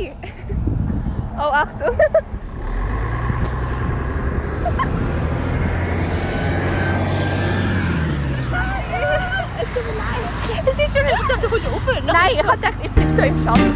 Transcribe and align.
Oh, 0.00 1.50
Achtung! 1.52 1.96
Es 9.60 9.68
tut 9.74 9.84
mir 9.86 9.96
leid. 9.98 10.28
Es 10.66 10.78
ist 10.78 10.96
schon 10.96 11.04
nicht, 11.04 11.14
ich 11.14 11.26
dachte, 11.26 11.42
du 11.42 11.48
kommst 11.48 11.66
rauf. 11.66 11.82
Nein, 12.06 12.30
ich 12.32 12.38
habe 12.44 12.56
gedacht, 12.56 12.74
ich 12.80 12.90
bleibe 12.92 13.10
so 13.10 13.22
im 13.22 13.42
Schatten. 13.42 13.74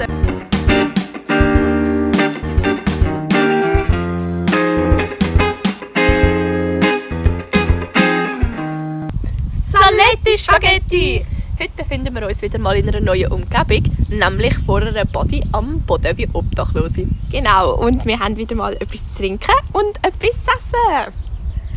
Saletti 9.64 10.38
Spaghetti! 10.38 11.26
Heute 11.62 11.74
befinden 11.76 12.12
wir 12.12 12.26
uns 12.26 12.42
wieder 12.42 12.58
mal 12.58 12.74
in 12.74 12.88
einer 12.88 12.98
neuen 12.98 13.30
Umgebung, 13.30 13.84
nämlich 14.08 14.52
vor 14.66 14.82
einer 14.82 15.04
Body 15.04 15.44
am 15.52 15.80
Boden 15.82 16.18
wie 16.18 16.28
Obdachlose. 16.32 17.06
Genau, 17.30 17.76
und 17.76 18.04
wir 18.04 18.18
haben 18.18 18.36
wieder 18.36 18.56
mal 18.56 18.74
etwas 18.74 19.12
zu 19.12 19.18
trinken 19.20 19.52
und 19.72 19.96
etwas 19.98 20.42
zu 20.42 20.50
essen. 20.50 21.14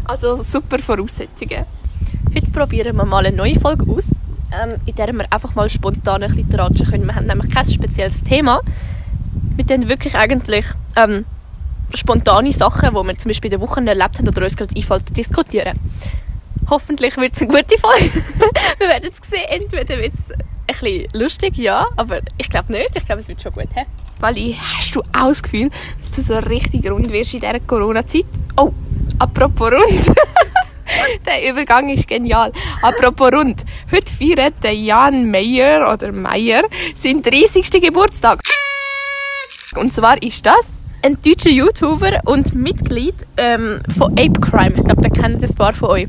Also 0.05 0.41
super 0.41 0.79
Voraussetzungen. 0.79 1.65
Heute 2.33 2.49
probieren 2.49 2.97
wir 2.97 3.05
mal 3.05 3.27
eine 3.27 3.37
neue 3.37 3.59
Folge 3.59 3.85
aus, 3.87 4.05
ähm, 4.51 4.79
in 4.87 4.95
der 4.95 5.13
wir 5.13 5.31
einfach 5.31 5.53
mal 5.53 5.69
spontan 5.69 6.23
ein 6.23 6.33
bisschen 6.33 6.49
tratschen 6.49 6.87
können. 6.87 7.05
Wir 7.05 7.13
haben 7.13 7.27
nämlich 7.27 7.53
kein 7.53 7.69
spezielles 7.69 8.23
Thema. 8.23 8.61
Wir 9.55 9.67
tun 9.67 9.87
wirklich 9.87 10.17
eigentlich 10.17 10.65
ähm, 10.95 11.25
spontane 11.93 12.51
Sachen, 12.51 12.89
die 12.89 12.95
wir 12.95 13.17
zum 13.19 13.29
Beispiel 13.29 13.53
in 13.53 13.59
der 13.59 13.67
Woche 13.67 13.85
erlebt 13.85 14.17
haben 14.17 14.27
oder 14.27 14.41
uns 14.41 14.57
gerade 14.57 14.75
einfällt, 14.75 15.15
diskutieren. 15.15 15.79
Hoffentlich 16.69 17.15
wird 17.17 17.33
es 17.33 17.41
eine 17.41 17.51
gute 17.51 17.77
Folge. 17.79 18.11
wir 18.79 18.87
werden 18.87 19.09
es 19.11 19.29
sehen. 19.29 19.45
Entweder 19.49 19.97
wird 19.97 20.13
es 20.13 20.31
ein 20.31 20.45
bisschen 20.67 21.07
lustig, 21.13 21.57
ja, 21.57 21.87
aber 21.95 22.21
ich 22.37 22.49
glaube 22.49 22.71
nicht. 22.71 22.91
Ich 22.95 23.05
glaube, 23.05 23.21
es 23.21 23.27
wird 23.27 23.41
schon 23.41 23.51
gut. 23.51 23.67
He? 23.75 23.83
Wally, 24.19 24.57
hast 24.77 24.95
du 24.95 25.01
auch 25.01 25.27
das 25.27 25.43
Gefühl, 25.43 25.69
dass 25.99 26.11
du 26.11 26.21
so 26.21 26.35
richtig 26.35 26.89
rund 26.89 27.11
wirst 27.11 27.33
in 27.33 27.41
dieser 27.41 27.59
Corona-Zeit? 27.59 28.25
Oh, 28.57 28.71
apropos 29.19 29.71
rund. 29.71 30.15
der 31.25 31.51
Übergang 31.51 31.89
ist 31.89 32.07
genial. 32.07 32.51
Apropos 32.81 33.31
rund. 33.31 33.63
Heute 33.91 34.11
feiert 34.11 34.63
der 34.63 34.73
Jan 34.73 35.29
Meyer 35.29 35.91
oder 35.91 36.11
Meyer 36.11 36.63
seinen 36.95 37.21
30. 37.21 37.69
Geburtstag. 37.81 38.39
Und 39.75 39.93
zwar 39.93 40.21
ist 40.23 40.45
das 40.45 40.81
Ein 41.03 41.17
deutscher 41.23 41.51
YouTuber 41.51 42.21
und 42.25 42.55
Mitglied 42.55 43.15
ähm, 43.37 43.81
von 43.95 44.13
Ape 44.13 44.39
Crime. 44.39 44.73
Ich 44.75 44.83
glaube, 44.83 45.01
den 45.01 45.13
kennen 45.13 45.39
das 45.39 45.53
paar 45.53 45.73
von 45.73 45.89
euch. 45.89 46.07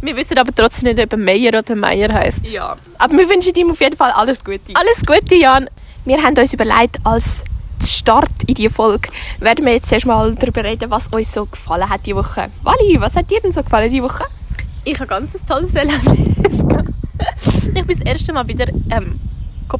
Wir 0.00 0.16
wissen 0.16 0.38
aber 0.38 0.54
trotzdem 0.54 0.94
nicht, 0.94 1.04
ob 1.04 1.12
er 1.12 1.18
Meyer 1.18 1.58
oder 1.58 1.74
Meyer 1.74 2.12
heißt. 2.12 2.46
Ja. 2.48 2.76
Aber 2.98 3.18
wir 3.18 3.28
wünschen 3.28 3.54
ihm 3.54 3.70
auf 3.70 3.80
jeden 3.80 3.96
Fall 3.96 4.12
alles 4.12 4.44
Gute. 4.44 4.74
Alles 4.74 5.02
Gute, 5.04 5.34
Jan. 5.34 5.68
Wir 6.04 6.22
haben 6.22 6.38
uns 6.38 6.54
überlegt, 6.54 6.98
als 7.04 7.42
Start 7.82 8.44
in 8.46 8.54
diese 8.54 8.70
Folge 8.70 9.08
werden 9.40 9.64
wir 9.64 9.72
jetzt 9.72 9.92
erstmal 9.92 10.34
darüber 10.34 10.64
reden, 10.64 10.90
was 10.90 11.08
uns 11.08 11.32
so 11.32 11.46
gefallen 11.46 11.88
hat 11.88 12.06
diese 12.06 12.16
Woche. 12.16 12.48
Wally, 12.62 13.00
was 13.00 13.14
hat 13.14 13.30
dir 13.30 13.40
denn 13.40 13.52
so 13.52 13.62
gefallen 13.62 13.90
diese 13.90 14.02
Woche? 14.02 14.24
Ich 14.84 14.94
habe 14.98 15.06
ganz 15.06 15.34
ein 15.34 15.46
tolles 15.46 15.74
Erlebnis. 15.74 16.64
Ich 17.74 17.84
bin 17.84 17.86
das 17.86 18.00
erste 18.00 18.32
Mal 18.32 18.46
wieder 18.46 18.66
ähm, 18.90 19.18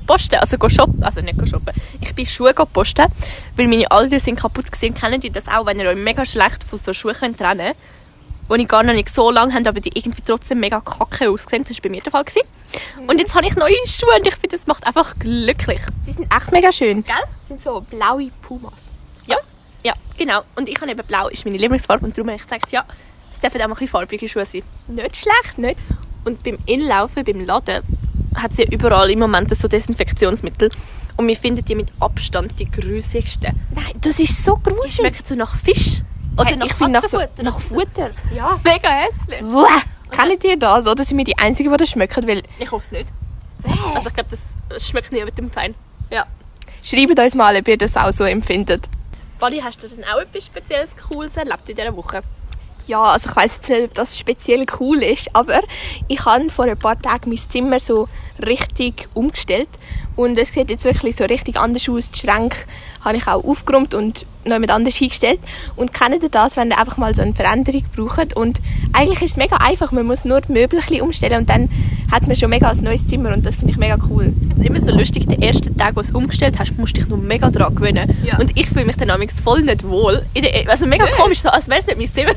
posten, 0.06 0.36
also 0.36 0.56
shoppen, 0.68 1.02
also 1.02 1.20
nicht 1.20 1.48
shoppen. 1.48 1.72
Ich 2.00 2.14
bin 2.14 2.26
Schuhe 2.26 2.52
posten, 2.52 3.06
weil 3.56 3.68
meine 3.68 3.90
alten 3.90 4.18
sind 4.18 4.38
kaputt 4.38 4.70
gesehen. 4.70 4.94
Kennen 4.94 5.20
die 5.20 5.30
das 5.30 5.48
auch, 5.48 5.64
wenn 5.66 5.78
ihr 5.78 5.88
euch 5.88 5.96
mega 5.96 6.24
schlecht 6.24 6.64
von 6.64 6.78
so 6.78 6.92
Schuhen 6.92 7.14
könnt 7.14 7.38
trennen 7.38 7.58
könnt, 7.58 7.76
die 8.50 8.62
ich 8.62 8.68
gar 8.68 8.82
noch 8.82 8.92
nicht 8.94 9.08
so 9.14 9.30
lange 9.30 9.52
haben, 9.54 9.66
aber 9.66 9.80
die 9.80 9.90
irgendwie 9.94 10.22
trotzdem 10.22 10.60
mega 10.60 10.80
kacke 10.80 11.30
aussehen. 11.30 11.62
Das 11.62 11.76
war 11.76 11.82
bei 11.82 11.88
mir 11.90 12.02
der 12.02 12.12
Fall. 12.12 12.24
Gewesen. 12.24 12.46
Und 13.06 13.18
jetzt 13.18 13.34
habe 13.34 13.46
ich 13.46 13.56
neue 13.56 13.74
Schuhe 13.86 14.14
und 14.18 14.26
ich 14.26 14.34
finde, 14.34 14.56
das 14.56 14.66
macht 14.66 14.86
einfach 14.86 15.14
glücklich. 15.18 15.80
Die 16.06 16.12
sind 16.12 16.32
echt 16.34 16.52
mega 16.52 16.70
schön. 16.72 17.04
Gell? 17.04 17.14
Das 17.38 17.48
sind 17.48 17.62
so 17.62 17.80
blaue 17.80 18.30
Pumas. 18.42 18.90
Ja, 19.26 19.36
ja, 19.84 19.92
genau. 20.16 20.42
Und 20.56 20.68
ich 20.68 20.80
habe 20.80 20.90
eben 20.90 21.06
blau, 21.06 21.28
ist 21.28 21.44
meine 21.44 21.58
Lieblingsfarbe 21.58 22.04
und 22.04 22.16
darum 22.16 22.28
habe 22.30 22.36
ich 22.36 22.46
gedacht, 22.48 22.70
ja, 22.72 22.84
es 23.30 23.40
dürfen 23.40 23.56
auch 23.60 23.66
mal 23.66 23.68
ein 23.68 23.70
bisschen 23.74 23.88
farbige 23.88 24.28
Schuhe 24.28 24.44
sein. 24.44 24.62
Nicht 24.86 25.16
schlecht, 25.16 25.58
nicht? 25.58 25.78
Und 26.24 26.42
beim 26.42 26.58
Inlaufen, 26.66 27.24
beim 27.24 27.40
Laden, 27.40 27.82
hat 28.34 28.54
sie 28.54 28.62
ja 28.64 28.70
überall 28.70 29.10
im 29.10 29.18
Moment 29.18 29.54
so 29.56 29.68
Desinfektionsmittel. 29.68 30.70
Und 31.16 31.26
wir 31.26 31.36
finden 31.36 31.64
die 31.64 31.74
mit 31.74 31.88
Abstand 32.00 32.58
die 32.60 32.70
grusigsten. 32.70 33.58
Nein, 33.74 33.94
das 34.00 34.20
ist 34.20 34.44
so 34.44 34.56
Die 34.56 34.70
gruselig. 34.70 34.94
schmecken 34.94 35.24
so 35.24 35.34
nach 35.34 35.56
Fisch. 35.56 36.02
Oder 36.38 36.46
Hey, 36.50 36.56
nach 36.56 36.66
ich 36.66 36.74
finde 36.74 36.92
nach, 37.00 37.04
so, 37.04 37.20
nach 37.42 37.60
Futter. 37.60 38.10
Ja, 38.34 38.58
mega 38.64 38.88
hässlich. 38.88 39.42
Kennt 40.10 40.44
ihr 40.44 40.58
das? 40.58 40.86
Oder 40.86 41.04
sind 41.04 41.18
wir 41.18 41.24
die 41.24 41.36
Einzigen, 41.38 41.70
die 41.70 41.76
das 41.76 41.90
schmecken? 41.90 42.26
Weil, 42.26 42.42
Ich 42.58 42.70
hoffe 42.70 42.84
es 42.84 42.90
nicht. 42.92 43.08
Also 43.94 44.08
ich 44.08 44.14
glaube, 44.14 44.30
das, 44.30 44.54
das 44.68 44.88
schmeckt 44.88 45.12
nie 45.12 45.24
mit 45.24 45.36
dem 45.36 45.50
Fein. 45.50 45.74
ja. 46.10 46.24
Schreibt 46.80 47.18
uns 47.18 47.34
mal, 47.34 47.54
ob 47.56 47.66
ihr 47.68 47.76
das 47.76 47.96
auch 47.96 48.12
so 48.12 48.24
empfindet. 48.24 48.88
Wally, 49.40 49.60
hast 49.60 49.82
du 49.82 49.88
denn 49.88 50.04
auch 50.04 50.20
etwas 50.20 50.46
Spezielles, 50.46 50.90
Cooles 50.96 51.36
erlebt 51.36 51.68
in 51.68 51.76
dieser 51.76 51.94
Woche? 51.94 52.22
Ja, 52.88 53.02
also 53.02 53.28
ich 53.28 53.36
weiß 53.36 53.68
nicht, 53.68 53.84
ob 53.84 53.94
das 53.94 54.18
speziell 54.18 54.64
cool 54.80 55.02
ist, 55.02 55.28
aber 55.34 55.60
ich 56.08 56.24
habe 56.24 56.48
vor 56.48 56.64
ein 56.64 56.78
paar 56.78 56.98
Tagen 56.98 57.28
mein 57.28 57.36
Zimmer 57.36 57.80
so 57.80 58.08
richtig 58.46 59.08
umgestellt 59.12 59.68
und 60.16 60.38
es 60.38 60.54
sieht 60.54 60.70
jetzt 60.70 60.86
wirklich 60.86 61.14
so 61.14 61.24
richtig 61.24 61.58
anders 61.58 61.86
aus. 61.86 62.10
Die 62.10 62.18
Schränke 62.18 62.56
habe 63.02 63.18
ich 63.18 63.26
auch 63.28 63.44
aufgeräumt 63.44 63.92
und 63.92 64.24
noch 64.46 64.58
mit 64.58 64.70
anders 64.70 64.96
hingestellt. 64.96 65.38
Und 65.76 65.92
kennt 65.92 66.22
ihr 66.22 66.30
das, 66.30 66.56
wenn 66.56 66.70
ihr 66.70 66.78
einfach 66.78 66.96
mal 66.96 67.14
so 67.14 67.20
eine 67.20 67.34
Veränderung 67.34 67.84
braucht? 67.94 68.34
Und 68.34 68.62
eigentlich 68.94 69.20
ist 69.20 69.32
es 69.32 69.36
mega 69.36 69.58
einfach, 69.58 69.92
man 69.92 70.06
muss 70.06 70.24
nur 70.24 70.40
die 70.40 70.52
Möbel 70.52 70.78
ein 70.78 70.86
bisschen 70.86 71.02
umstellen 71.02 71.40
und 71.40 71.50
dann 71.50 71.68
hat 72.10 72.26
man 72.26 72.36
schon 72.36 72.50
mega 72.50 72.70
ein 72.70 72.78
neues 72.80 73.06
Zimmer 73.06 73.34
und 73.34 73.44
das 73.44 73.56
finde 73.56 73.72
ich 73.72 73.78
mega 73.78 73.98
cool. 74.08 74.32
Es 74.54 74.60
ist 74.60 74.66
immer 74.66 74.80
so 74.80 74.92
lustig, 74.92 75.28
den 75.28 75.42
ersten 75.42 75.76
Tag, 75.76 75.90
wo 75.90 76.00
du 76.00 76.06
es 76.06 76.10
umgestellt 76.10 76.58
hast, 76.58 76.76
musst 76.78 76.96
du 76.96 77.00
dich 77.00 77.08
noch 77.08 77.18
mega 77.18 77.50
dran 77.50 77.74
gewöhnen. 77.74 78.10
Ja. 78.24 78.38
Und 78.38 78.58
ich 78.58 78.68
fühle 78.68 78.86
mich 78.86 78.96
dann 78.96 79.10
amigs 79.10 79.40
voll 79.40 79.62
nicht 79.62 79.84
wohl. 79.84 80.22
Der, 80.34 80.68
also 80.68 80.86
mega 80.86 81.06
komisch, 81.16 81.40
so, 81.40 81.50
als 81.50 81.68
wäre 81.68 81.80
es 81.80 81.86
nicht 81.86 81.98
mein 81.98 82.06
Zimmer, 82.06 82.32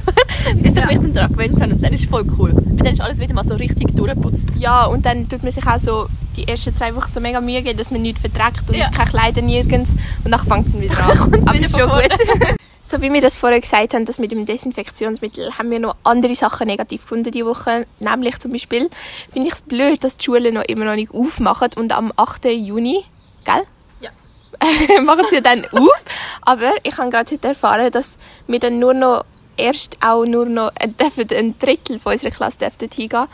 bis 0.62 0.76
ich 0.76 0.86
mich 0.86 1.00
dann 1.00 1.14
daran 1.14 1.32
gewöhnt 1.32 1.62
habe. 1.62 1.74
Und 1.74 1.84
dann 1.84 1.94
ist 1.94 2.04
es 2.04 2.10
voll 2.10 2.26
cool. 2.38 2.52
Weil 2.54 2.84
dann 2.84 2.94
ist 2.94 3.02
alles 3.02 3.20
wieder 3.20 3.34
mal 3.34 3.44
so 3.44 3.56
richtig 3.56 3.96
durchgeputzt. 3.96 4.50
Ja, 4.58 4.86
und 4.86 5.06
dann 5.06 5.30
tut 5.30 5.44
man 5.44 5.52
sich 5.52 5.66
auch 5.66 5.80
so 5.80 6.08
die 6.38 6.48
ersten 6.48 6.76
zwei 6.76 6.96
Wochen 6.96 7.12
so 7.14 7.20
mega 7.20 7.42
Mühe 7.42 7.62
geben, 7.62 7.78
dass 7.78 7.92
man 7.92 8.02
nichts 8.02 8.22
verträgt 8.22 8.68
und 8.70 8.76
Ja. 8.76 8.90
keine 8.90 9.10
Kleider 9.10 9.42
nirgends. 9.42 9.96
Und 10.24 10.32
dann 10.32 10.40
fängt 10.46 10.68
es 10.68 10.80
wieder 10.80 10.98
an. 11.04 11.20
Aber 11.20 11.54
wieder 11.54 11.70
schon 11.70 11.90
gut. 11.90 12.58
so 12.84 13.02
wie 13.02 13.12
wir 13.12 13.22
das 13.22 13.36
vorher 13.36 13.60
gesagt 13.62 13.94
haben, 13.94 14.06
das 14.06 14.20
mit 14.20 14.32
dem 14.32 14.46
Desinfektionsmittel, 14.46 15.58
haben 15.58 15.72
wir 15.72 15.80
noch 15.80 15.96
andere 16.04 16.36
Sachen 16.36 16.68
negativ 16.68 17.02
gefunden 17.04 17.32
diese 17.32 17.46
Woche. 17.46 17.86
Nämlich 18.00 18.40
zum 18.40 18.52
Beispiel 18.52 18.90
finde 19.32 19.48
ich 19.50 19.54
es 19.56 19.62
blöd, 19.62 20.04
dass 20.04 20.18
die 20.18 20.26
Schulen 20.26 20.54
noch 20.54 20.64
immer 20.64 20.86
noch 20.86 20.96
nicht 20.96 21.14
aufmachen 21.14 21.70
und 21.76 21.96
am 21.96 22.12
8. 22.16 22.46
Juni, 22.46 23.04
gell? 23.46 23.64
Ja. 24.02 24.10
machen 25.02 25.26
sie 25.30 25.42
dann 25.42 25.66
auf. 25.66 26.06
Aber 26.42 26.72
ich 26.84 26.98
habe 26.98 27.10
gerade 27.10 27.32
heute 27.32 27.48
erfahren, 27.48 27.92
dass 27.92 28.18
wir 28.48 28.60
dann 28.60 28.80
nur 28.80 28.94
noch 28.94 29.26
erst 29.58 29.98
auch 30.04 30.26
nur 30.26 30.46
noch 30.46 30.72
äh, 30.80 30.88
dürfen 30.88 31.28
ein 31.36 31.58
Drittel 31.60 32.00
von 32.00 32.14
unserer 32.14 32.32
Klasse 32.32 32.58
dürften 32.60 32.90
hingehen. 32.94 33.28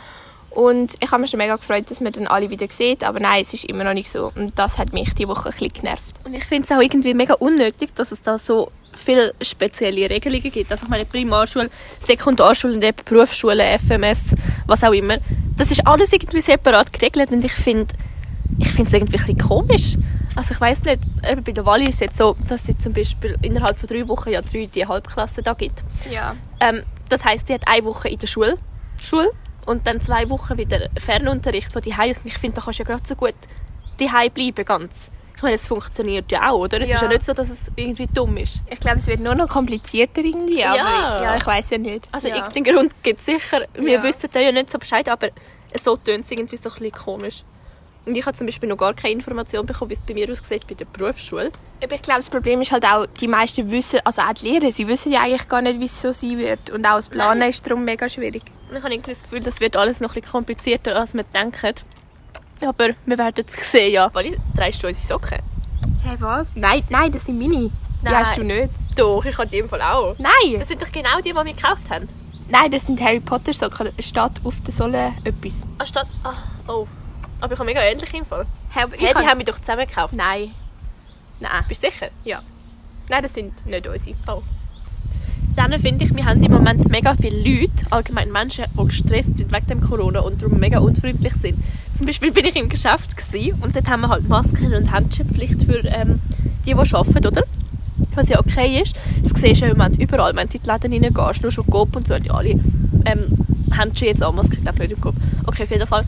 Und 0.58 0.94
ich 0.98 1.12
habe 1.12 1.20
mich 1.20 1.30
schon 1.30 1.38
mega 1.38 1.54
gefreut, 1.54 1.88
dass 1.88 2.00
man 2.00 2.10
dann 2.10 2.26
alle 2.26 2.50
wieder 2.50 2.66
sieht, 2.68 3.04
aber 3.04 3.20
nein, 3.20 3.42
es 3.42 3.54
ist 3.54 3.66
immer 3.66 3.84
noch 3.84 3.94
nicht 3.94 4.10
so. 4.10 4.32
Und 4.34 4.58
das 4.58 4.76
hat 4.76 4.92
mich 4.92 5.14
die 5.14 5.28
Woche 5.28 5.50
ein 5.50 5.52
bisschen 5.52 5.68
genervt. 5.68 6.16
Und 6.24 6.34
ich 6.34 6.44
finde 6.46 6.64
es 6.64 6.72
auch 6.72 6.80
irgendwie 6.80 7.14
mega 7.14 7.34
unnötig, 7.34 7.94
dass 7.94 8.10
es 8.10 8.22
da 8.22 8.38
so 8.38 8.72
viele 8.92 9.34
spezielle 9.40 10.10
Regelungen 10.10 10.50
gibt. 10.50 10.68
Also 10.72 10.82
ich 10.82 10.88
meine 10.88 11.04
Primarschule, 11.04 11.70
Sekundarschule 12.00 12.74
und 12.74 12.82
eben 12.82 12.98
Berufsschule, 13.04 13.78
FMS, 13.78 14.34
was 14.66 14.82
auch 14.82 14.90
immer. 14.90 15.18
Das 15.56 15.70
ist 15.70 15.86
alles 15.86 16.12
irgendwie 16.12 16.40
separat 16.40 16.92
geregelt 16.92 17.30
und 17.30 17.44
ich 17.44 17.52
finde 17.52 17.94
ich 18.58 18.72
finde 18.72 18.88
es 18.88 18.94
irgendwie 18.94 19.16
ein 19.16 19.26
bisschen 19.26 19.38
komisch. 19.38 19.96
Also 20.34 20.54
ich 20.54 20.60
weiß 20.60 20.82
nicht, 20.82 20.98
eben 21.24 21.44
bei 21.44 21.52
der 21.52 21.66
Wally 21.66 21.84
ist 21.84 21.94
es 21.94 22.00
jetzt 22.00 22.16
so, 22.16 22.36
dass 22.48 22.66
sie 22.66 22.76
zum 22.76 22.92
Beispiel 22.92 23.36
innerhalb 23.42 23.78
von 23.78 23.86
drei 23.88 24.08
Wochen 24.08 24.30
ja 24.30 24.42
drei 24.42 24.66
die 24.66 24.84
Halbklasse 24.84 25.40
da 25.40 25.52
gibt. 25.52 25.84
Ja. 26.10 26.34
Ähm, 26.58 26.82
das 27.08 27.24
heißt, 27.24 27.46
sie 27.46 27.54
hat 27.54 27.68
eine 27.68 27.84
Woche 27.84 28.08
in 28.08 28.18
der 28.18 28.26
Schule, 28.26 28.58
Schule 29.00 29.30
und 29.68 29.86
dann 29.86 30.00
zwei 30.00 30.28
Wochen 30.30 30.56
wieder 30.58 30.88
Fernunterricht 30.98 31.72
von 31.72 31.82
die 31.82 31.90
ist. 32.10 32.24
Und 32.24 32.26
ich 32.26 32.38
finde, 32.38 32.56
da 32.56 32.62
kannst 32.62 32.78
du 32.78 32.82
ja 32.82 32.86
gerade 32.88 33.06
so 33.06 33.14
gut 33.14 33.34
die 34.00 34.06
bleiben 34.06 34.64
ganz. 34.64 35.10
Ich 35.36 35.42
meine, 35.42 35.54
es 35.56 35.66
funktioniert 35.68 36.30
ja 36.32 36.50
auch, 36.50 36.58
oder? 36.60 36.80
Es 36.80 36.88
Ja. 36.88 36.96
ist 36.96 37.02
ja 37.02 37.08
nicht 37.08 37.24
so, 37.24 37.32
dass 37.32 37.48
es 37.50 37.64
irgendwie 37.76 38.06
dumm 38.06 38.36
ist. 38.36 38.60
Ich 38.70 38.80
glaube, 38.80 38.98
es 38.98 39.06
wird 39.06 39.20
nur 39.20 39.34
noch 39.34 39.48
komplizierter 39.48 40.20
irgendwie, 40.22 40.64
aber 40.64 40.76
Ja. 40.78 41.22
ja, 41.22 41.36
ich 41.36 41.46
weiß 41.46 41.70
ja 41.70 41.78
nicht. 41.78 42.08
Also 42.12 42.28
ja. 42.28 42.36
irgendeinen 42.36 42.64
Grund 42.76 43.02
gibt 43.02 43.20
es 43.20 43.26
sicher. 43.26 43.62
Wir 43.74 43.94
Ja. 43.94 44.02
wissen 44.02 44.28
da 44.32 44.40
ja 44.40 44.50
nicht 44.52 44.70
so 44.70 44.78
Bescheid, 44.78 45.08
aber 45.08 45.28
so 45.82 45.96
tönt 45.96 46.24
es 46.24 46.30
irgendwie 46.30 46.56
so 46.56 46.68
ein 46.70 46.74
bisschen 46.74 46.92
komisch. 46.92 47.44
Und 48.06 48.16
ich 48.16 48.24
habe 48.26 48.36
zum 48.36 48.46
Beispiel 48.46 48.68
noch 48.68 48.78
gar 48.78 48.94
keine 48.94 49.14
Information 49.14 49.66
bekommen, 49.66 49.90
wie 49.90 49.94
es 49.94 50.00
bei 50.00 50.14
mir 50.14 50.30
aussieht 50.30 50.66
bei 50.66 50.74
der 50.74 50.86
Berufsschule. 50.86 51.50
Ich 51.80 52.02
glaube, 52.02 52.20
das 52.20 52.28
Problem 52.28 52.60
ist 52.60 52.72
halt 52.72 52.84
auch, 52.84 53.06
die 53.06 53.28
meisten 53.28 53.70
wissen, 53.70 54.00
also 54.04 54.22
auch 54.22 54.32
die 54.32 54.48
Lehrer, 54.48 54.72
sie 54.72 54.88
wissen 54.88 55.12
ja 55.12 55.22
eigentlich 55.22 55.48
gar 55.48 55.62
nicht, 55.62 55.78
wie 55.78 55.84
es 55.84 56.02
so 56.02 56.12
sein 56.12 56.36
wird. 56.38 56.70
Und 56.70 56.84
auch 56.84 56.96
das 56.96 57.08
Planen 57.08 57.40
Nein. 57.40 57.50
ist 57.50 57.64
darum 57.64 57.84
mega 57.84 58.08
schwierig. 58.08 58.42
Ich 58.70 58.82
habe 58.82 58.92
irgendwie 58.92 59.12
das 59.12 59.22
Gefühl, 59.22 59.40
das 59.40 59.60
wird 59.60 59.76
alles 59.76 60.00
noch 60.00 60.10
ein 60.10 60.14
bisschen 60.20 60.32
komplizierter, 60.32 60.96
als 60.96 61.14
wir 61.14 61.22
denken. 61.22 61.74
Aber 62.66 62.88
wir 63.06 63.18
werden 63.18 63.44
es 63.46 63.70
sehen, 63.70 63.92
ja. 63.92 64.12
Wally, 64.12 64.36
trägst 64.56 64.82
du 64.82 64.88
unsere 64.88 65.06
Socken? 65.06 65.38
Hey, 66.04 66.16
was? 66.18 66.56
Nein, 66.56 66.82
nein, 66.88 67.12
das 67.12 67.26
sind 67.26 67.38
meine. 67.38 67.70
Die 68.00 68.04
Nein. 68.04 68.14
hast 68.14 68.36
du 68.36 68.42
nicht. 68.42 68.70
Doch, 68.96 69.24
ich 69.24 69.36
habe 69.36 69.48
die 69.48 69.58
im 69.58 69.68
Fall 69.68 69.82
auch. 69.82 70.16
Nein! 70.18 70.58
Das 70.58 70.68
sind 70.68 70.80
doch 70.80 70.90
genau 70.90 71.18
die, 71.18 71.30
die 71.30 71.34
wir 71.34 71.44
gekauft 71.44 71.90
haben. 71.90 72.08
Nein, 72.48 72.70
das 72.70 72.86
sind 72.86 73.00
Harry 73.00 73.20
Potter 73.20 73.52
Socken. 73.52 73.90
Steht 73.98 74.32
auf 74.44 74.60
der 74.64 74.72
Sohle 74.72 75.12
etwas. 75.24 75.64
Anstatt... 75.78 76.06
Ah, 76.22 76.34
oh. 76.68 76.86
Aber 77.40 77.52
ich 77.52 77.58
habe 77.58 77.66
mega 77.66 77.82
ähnliche 77.82 78.16
im 78.16 78.24
Fall. 78.24 78.46
Hey, 78.70 78.84
aber 78.84 78.96
Hey, 78.96 79.14
die 79.20 79.26
haben 79.26 79.38
wir 79.38 79.44
doch 79.44 79.58
zusammen 79.58 79.86
gekauft. 79.86 80.14
Nein. 80.14 80.54
Nein. 81.40 81.50
Bist 81.68 81.82
du 81.82 81.90
sicher? 81.90 82.08
Ja. 82.24 82.42
Nein, 83.08 83.22
das 83.22 83.34
sind 83.34 83.66
nicht 83.66 83.86
unsere. 83.86 84.16
Oh. 84.26 84.42
Dann 85.56 85.76
finde 85.80 86.04
ich, 86.04 86.14
wir 86.14 86.24
haben 86.24 86.42
im 86.42 86.52
Moment 86.52 86.88
mega 86.88 87.14
viele 87.14 87.36
Leute, 87.36 87.72
allgemein 87.90 88.30
Menschen, 88.30 88.66
die 88.78 88.84
gestresst 88.86 89.38
sind 89.38 89.52
wegen 89.52 89.66
dem 89.66 89.80
Corona 89.80 90.20
und 90.20 90.40
darum 90.40 90.60
mega 90.60 90.78
unfreundlich 90.78 91.32
sind. 91.34 91.58
Zum 91.94 92.06
Beispiel 92.06 92.30
bin 92.30 92.44
ich 92.44 92.54
im 92.54 92.68
Geschäft 92.68 93.16
gewesen, 93.16 93.60
und 93.60 93.74
dort 93.74 93.88
haben 93.88 94.02
wir 94.02 94.08
halt 94.08 94.28
Masken 94.28 94.72
und 94.72 94.92
Handschuhpflicht 94.92 95.64
für 95.64 95.84
ähm, 95.84 96.20
die, 96.64 96.74
die 96.74 96.74
arbeiten, 96.74 97.26
oder? 97.26 97.42
Was 98.14 98.28
ja 98.28 98.38
okay 98.38 98.80
ist. 98.80 98.94
Das 99.22 99.32
siehst 99.40 99.62
du 99.62 99.66
im 99.66 99.76
Moment 99.76 100.00
überall. 100.00 100.36
Wenn 100.36 100.48
du 100.48 100.58
in 100.58 100.62
die 100.62 100.70
Läden 100.70 101.04
reingehst, 101.04 101.42
nur 101.42 101.50
schon 101.50 101.66
Coop 101.66 101.96
und 101.96 102.06
so, 102.06 102.16
die 102.18 102.30
alle 102.30 102.50
ähm, 102.50 103.46
Handschuhe 103.76 104.08
jetzt 104.08 104.22
an. 104.22 104.36
Maske, 104.36 104.56
ich 104.56 104.62
glaube 104.62 104.78
nicht 104.78 104.92
im 104.92 105.00
Coop. 105.00 105.16
Okay, 105.46 105.64
auf 105.64 105.70
jeden 105.70 105.86
Fall. 105.86 106.04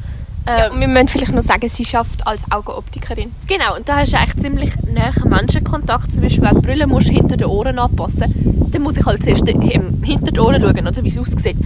Ja, 0.46 0.66
Ähm, 0.66 0.72
und 0.72 0.81
wir 0.81 0.88
müssen 0.88 1.08
vielleicht 1.08 1.32
noch 1.32 1.42
sagen, 1.42 1.69
sie 1.69 1.84
schafft 1.84 2.26
als 2.26 2.42
Augenoptikerin. 2.50 3.32
Genau, 3.46 3.76
und 3.76 3.88
da 3.88 3.96
hast 3.98 4.12
du 4.12 4.19
eigentlich 4.19 4.42
ziemlich 4.42 4.72
nahen 4.92 5.28
Menschenkontakt. 5.31 6.12
Zum 6.12 6.22
Beispiel, 6.22 6.42
wenn 6.42 6.54
du 6.54 6.62
Brille 6.62 6.87
musst, 6.87 7.08
hinter 7.08 7.37
den 7.37 7.46
Ohren 7.48 7.78
anpassen 7.78 8.34
dann 8.70 8.82
muss 8.82 8.96
ich 8.96 9.04
halt 9.04 9.22
zuerst 9.22 9.46
hinter 9.46 10.31
den 10.31 10.40
Ohren 10.40 10.62
schauen, 10.62 10.87
oder, 10.87 11.02
wie 11.02 11.08
es 11.08 11.19
aussieht. 11.19 11.56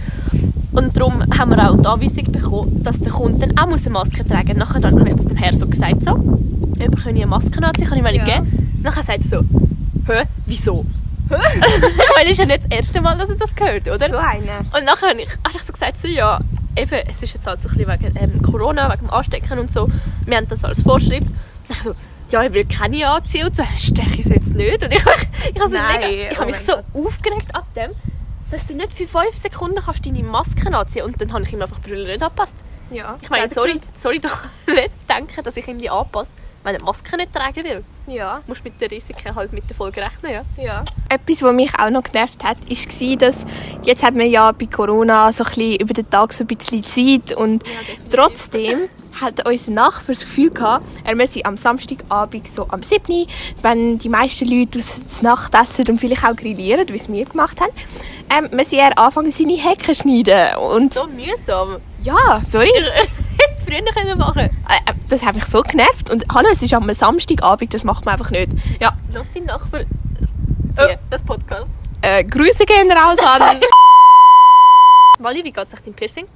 Und 0.71 0.97
darum 0.97 1.23
haben 1.37 1.51
wir 1.51 1.69
auch 1.69 1.77
die 1.77 1.87
Anweisung 1.87 2.31
bekommen, 2.31 2.83
dass 2.83 2.99
der 2.99 3.11
Kunde 3.11 3.47
dann 3.47 3.57
auch 3.57 3.67
eine 3.71 3.89
Maske 3.89 4.25
tragen 4.25 4.47
muss. 4.49 4.57
Nachher 4.57 4.79
dann 4.81 4.99
habe 4.99 5.09
ich 5.09 5.15
das 5.15 5.25
dem 5.25 5.37
Herrn 5.37 5.55
so 5.55 5.67
gesagt, 5.67 6.03
so, 6.03 6.15
«Jemand 6.77 7.03
können 7.03 7.15
eine 7.17 7.27
Maske 7.27 7.63
anziehen, 7.63 7.87
kann 7.87 7.97
ich 7.97 8.03
mir 8.03 8.11
nicht 8.11 8.27
Ja. 8.27 8.39
geben?» 8.39 8.79
Nachher 8.83 9.03
sagt 9.03 9.23
er 9.23 9.27
so, 9.27 9.45
«Hä? 10.07 10.23
Wieso?» 10.45 10.85
ich 11.25 11.31
meine, 12.15 12.25
es 12.25 12.31
ist 12.33 12.37
ja 12.39 12.45
nicht 12.45 12.63
das 12.65 12.71
erste 12.71 13.01
Mal, 13.01 13.17
dass 13.17 13.29
er 13.29 13.35
das 13.35 13.55
gehört, 13.55 13.87
oder? 13.87 14.09
So 14.09 14.17
eine. 14.17 14.59
Und 14.77 14.85
nachher 14.85 15.09
habe 15.09 15.21
ich, 15.21 15.29
habe 15.43 15.55
ich 15.55 15.61
so 15.63 15.73
gesagt, 15.73 15.99
so, 15.99 16.07
ja, 16.07 16.39
eben, 16.75 17.07
es 17.07 17.21
ist 17.23 17.33
jetzt 17.33 17.47
halt 17.47 17.61
so 17.61 17.69
ein 17.69 17.77
bisschen 17.77 17.99
wegen 17.99 18.15
ähm, 18.17 18.41
Corona, 18.41 18.91
wegen 18.91 19.07
dem 19.07 19.09
Anstecken 19.09 19.59
und 19.59 19.71
so. 19.71 19.89
Wir 20.25 20.37
haben 20.37 20.47
das 20.47 20.63
als 20.63 20.81
Vorschrift. 20.81 21.27
Ich 21.69 21.81
so, 21.81 21.95
ja, 22.31 22.43
ich 22.43 22.53
will 22.53 22.65
keine 22.65 23.07
anziehen 23.09 23.47
und 23.47 23.55
so, 23.55 23.63
steche 23.77 24.13
ich 24.13 24.25
es 24.25 24.29
jetzt 24.29 24.53
nicht. 24.53 24.83
Und 24.83 24.91
ich, 24.91 24.99
ich, 25.53 25.61
habe 25.61 25.69
so 25.69 25.75
Nein, 25.75 25.99
mega, 25.99 26.31
ich 26.31 26.37
oh 26.37 26.41
habe 26.41 26.51
mich 26.51 26.67
mein 26.67 26.83
so 26.93 27.07
aufgeregt 27.07 27.53
ab 27.53 27.65
dem, 27.75 27.91
dass 28.51 28.65
du 28.65 28.75
nicht 28.75 28.93
für 28.93 29.07
fünf 29.07 29.35
Sekunden 29.35 29.79
kannst 29.83 30.05
deine 30.05 30.23
Maske 30.23 30.75
anziehen 30.75 31.05
Und 31.05 31.19
dann 31.19 31.33
habe 31.33 31.43
ich 31.43 31.53
ihm 31.53 31.61
einfach 31.61 31.79
die 31.79 31.89
Brille 31.89 32.07
nicht 32.07 32.21
angepasst. 32.21 32.55
Ja. 32.91 33.17
Ich 33.21 33.29
meine, 33.29 33.49
sorry, 33.49 33.79
sorry 33.93 34.19
doch 34.21 34.39
nicht 34.67 34.91
denken, 35.09 35.43
dass 35.43 35.57
ich 35.57 35.67
ihm 35.67 35.79
die 35.79 35.89
anpasse, 35.89 36.29
wenn 36.63 36.75
er 36.75 36.79
die 36.79 36.85
Maske 36.85 37.17
nicht 37.17 37.33
tragen 37.33 37.63
will. 37.63 37.83
Ja. 38.07 38.37
Du 38.37 38.43
musst 38.51 38.63
mit 38.63 38.79
den 38.79 38.89
Risiken 38.89 39.35
halt 39.35 39.51
mit 39.53 39.69
der 39.69 39.75
Folge 39.75 40.01
rechnen, 40.01 40.31
ja. 40.31 40.63
Ja. 40.63 40.85
Etwas, 41.09 41.41
was 41.43 41.53
mich 41.53 41.71
auch 41.79 41.89
noch 41.89 42.03
genervt 42.03 42.43
hat, 42.43 42.57
war, 42.69 43.15
dass 43.17 43.45
jetzt 43.83 44.03
hat 44.03 44.15
man 44.15 44.29
ja 44.29 44.51
bei 44.51 44.65
Corona 44.67 45.31
so 45.31 45.43
ein 45.43 45.49
bisschen 45.49 45.75
über 45.77 45.93
den 45.93 46.09
Tag 46.09 46.33
so 46.33 46.43
ein 46.43 46.47
bisschen 46.47 46.83
Zeit 46.83 47.35
und 47.35 47.63
definitiv. 47.65 47.99
trotzdem 48.11 48.89
hat 49.21 49.47
unser 49.47 49.71
Nachbar 49.71 50.13
das 50.15 50.19
Gefühl 50.19 50.49
gehabt, 50.51 50.85
er 51.05 51.15
müsse 51.15 51.45
am 51.45 51.55
Samstagabend 51.55 52.53
so 52.53 52.67
am 52.69 52.83
7. 52.83 53.01
Uhr, 53.13 53.27
wenn 53.61 53.97
die 53.97 54.09
meisten 54.09 54.45
Leute 54.45 54.79
aus 54.79 54.99
der 55.21 55.29
Nacht 55.29 55.53
essen 55.55 55.85
und 55.89 55.99
vielleicht 55.99 56.25
auch 56.25 56.35
grillieren, 56.35 56.85
wie 56.89 56.95
es 56.97 57.07
wir 57.07 57.23
gemacht 57.25 57.59
haben, 57.61 57.71
ähm, 58.29 58.49
müsse 58.55 58.75
er 58.75 58.97
anfangen, 58.99 59.31
seine 59.31 59.53
Hecken 59.53 59.93
zu 59.95 60.01
schneiden. 60.01 60.57
Und 60.57 60.93
So 60.93 61.07
mühsam. 61.07 61.77
ja, 62.01 62.41
sorry, 62.43 62.69
früher 63.65 63.83
können 63.93 64.17
machen. 64.17 64.39
äh, 64.39 64.49
äh, 64.91 64.93
das 65.09 65.23
hat 65.23 65.35
mich 65.35 65.45
so 65.45 65.61
genervt. 65.61 66.09
Und 66.09 66.25
hallo, 66.33 66.47
es 66.51 66.61
ist 66.61 66.73
am 66.73 66.91
Samstagabend, 66.93 67.73
das 67.73 67.83
macht 67.83 68.05
man 68.05 68.13
einfach 68.15 68.31
nicht. 68.31 68.51
Ja, 68.79 68.93
Lass 69.13 69.31
deinen 69.31 69.45
Nachbar 69.45 69.81
ziehen, 69.81 70.99
das 71.09 71.23
Podcast. 71.23 71.69
äh, 72.01 72.23
Grüße 72.23 72.65
gehen 72.65 72.91
raus 72.91 73.19
an... 73.19 73.59
Wally, 75.19 75.43
wie 75.43 75.51
geht 75.51 75.67
es 75.73 75.81
dein 75.81 75.93
Piercing? 75.93 76.27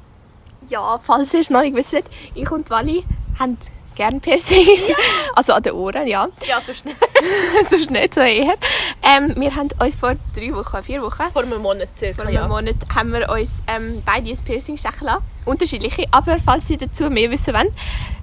Ja, 0.70 1.00
falls 1.02 1.34
ihr 1.34 1.42
es 1.42 1.50
noch 1.50 1.62
nicht 1.62 1.76
wisst, 1.76 2.04
ich 2.34 2.50
und 2.52 2.70
Wally 2.70 3.04
haben 3.38 3.58
gerne 4.00 4.20
Piercings. 4.22 4.92
Also 5.36 5.54
an 5.54 5.62
den 5.62 5.74
Ohren, 5.74 6.08
ja. 6.08 6.28
Ja, 6.48 6.62
so 6.62 6.74
schnell. 6.74 6.96
Sonst 7.70 7.92
nicht 7.92 8.14
so 8.14 8.22
eher. 8.22 8.56
Ähm, 9.04 9.34
wir 9.36 9.54
haben 9.54 9.68
uns 9.82 9.96
vor 9.96 10.16
drei 10.34 10.54
Wochen, 10.54 10.82
vier 10.84 11.02
Wochen, 11.02 11.24
Vor 11.34 11.44
einem 11.44 11.62
Monat 11.62 11.90
circa, 11.98 12.16
vor 12.22 12.26
einem 12.26 12.36
ja. 12.36 12.48
Monat, 12.48 12.76
haben 12.96 13.12
wir 13.12 13.30
uns 13.30 13.62
ähm, 13.68 14.02
beide 14.06 14.30
ein 14.30 14.38
Piercing 14.38 14.78
stechen 14.78 15.06
lassen. 15.06 15.24
Unterschiedliche, 15.46 16.06
aber 16.12 16.38
falls 16.40 16.70
ihr 16.70 16.78
dazu 16.78 17.10
mehr 17.10 17.30
wissen 17.30 17.54
wollt, 17.54 17.74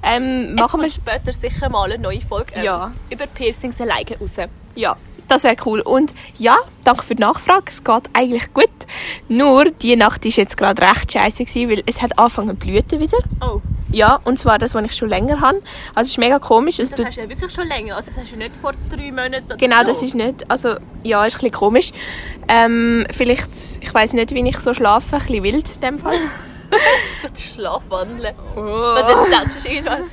ähm, 0.02 0.54
machen 0.54 0.80
wir... 0.80 0.90
später 0.90 1.32
sicher 1.32 1.68
mal 1.68 1.90
eine 1.92 2.02
neue 2.02 2.20
Folge 2.22 2.54
ähm, 2.54 2.64
Ja. 2.64 2.92
über 3.10 3.26
Piercings 3.26 3.78
alleine 3.80 4.18
raus. 4.18 4.32
Ja, 4.74 4.96
das 5.28 5.44
wäre 5.44 5.56
cool. 5.66 5.80
Und 5.80 6.14
ja, 6.38 6.56
danke 6.84 7.02
für 7.04 7.14
die 7.14 7.22
Nachfrage. 7.22 7.64
Es 7.68 7.82
geht 7.84 8.02
eigentlich 8.12 8.52
gut. 8.52 8.68
Nur, 9.28 9.66
die 9.70 9.96
Nacht 9.96 10.24
war 10.24 10.30
jetzt 10.30 10.56
gerade 10.56 10.82
recht 10.82 11.12
scheiße, 11.12 11.44
gewesen, 11.44 11.70
weil 11.70 11.82
es 11.86 12.02
hat 12.02 12.18
angefangen 12.18 12.48
zu 12.50 12.54
blüten 12.66 13.00
wieder. 13.00 13.18
Oh, 13.40 13.60
Ja, 13.92 14.18
und 14.24 14.38
zwar 14.38 14.58
das, 14.58 14.74
was 14.74 14.84
ich 14.84 14.94
schon 14.94 15.08
länger 15.08 15.40
habe. 15.40 15.62
Also 15.94 16.08
es 16.08 16.08
ist 16.10 16.18
mega 16.18 16.38
komisch. 16.38 16.78
Es 16.78 16.90
das 16.90 17.04
hast 17.06 17.16
du 17.16 17.22
ja 17.22 17.28
wirklich 17.28 17.52
schon 17.52 17.66
länger. 17.68 17.96
Also 17.96 18.10
das 18.10 18.20
hast 18.22 18.32
du 18.32 18.36
nicht 18.36 18.56
vor 18.56 18.72
drei 18.90 19.10
Monaten 19.10 19.56
Genau, 19.58 19.78
so. 19.78 19.84
das 19.84 20.02
ist 20.02 20.14
nicht. 20.14 20.48
Also, 20.50 20.76
ja, 21.02 21.24
ist 21.24 21.34
ein 21.34 21.38
bisschen 21.40 21.52
komisch. 21.52 21.92
Ähm, 22.48 23.06
vielleicht, 23.10 23.48
ich 23.80 23.92
weiß 23.92 24.12
nicht, 24.12 24.32
wie 24.34 24.48
ich 24.48 24.58
so 24.58 24.74
schlafe. 24.74 25.16
Ein 25.16 25.22
bisschen 25.22 25.42
wild 25.42 25.74
in 25.74 25.80
dem 25.80 25.98
Fall. 25.98 26.16
Das 27.22 27.42
Schlafwandeln. 27.42 28.34
Oh. 28.54 28.60
Und 28.60 29.02
dann 29.02 29.24
tätschst 29.48 29.64
du 29.64 29.68
irgendwann. 29.70 30.04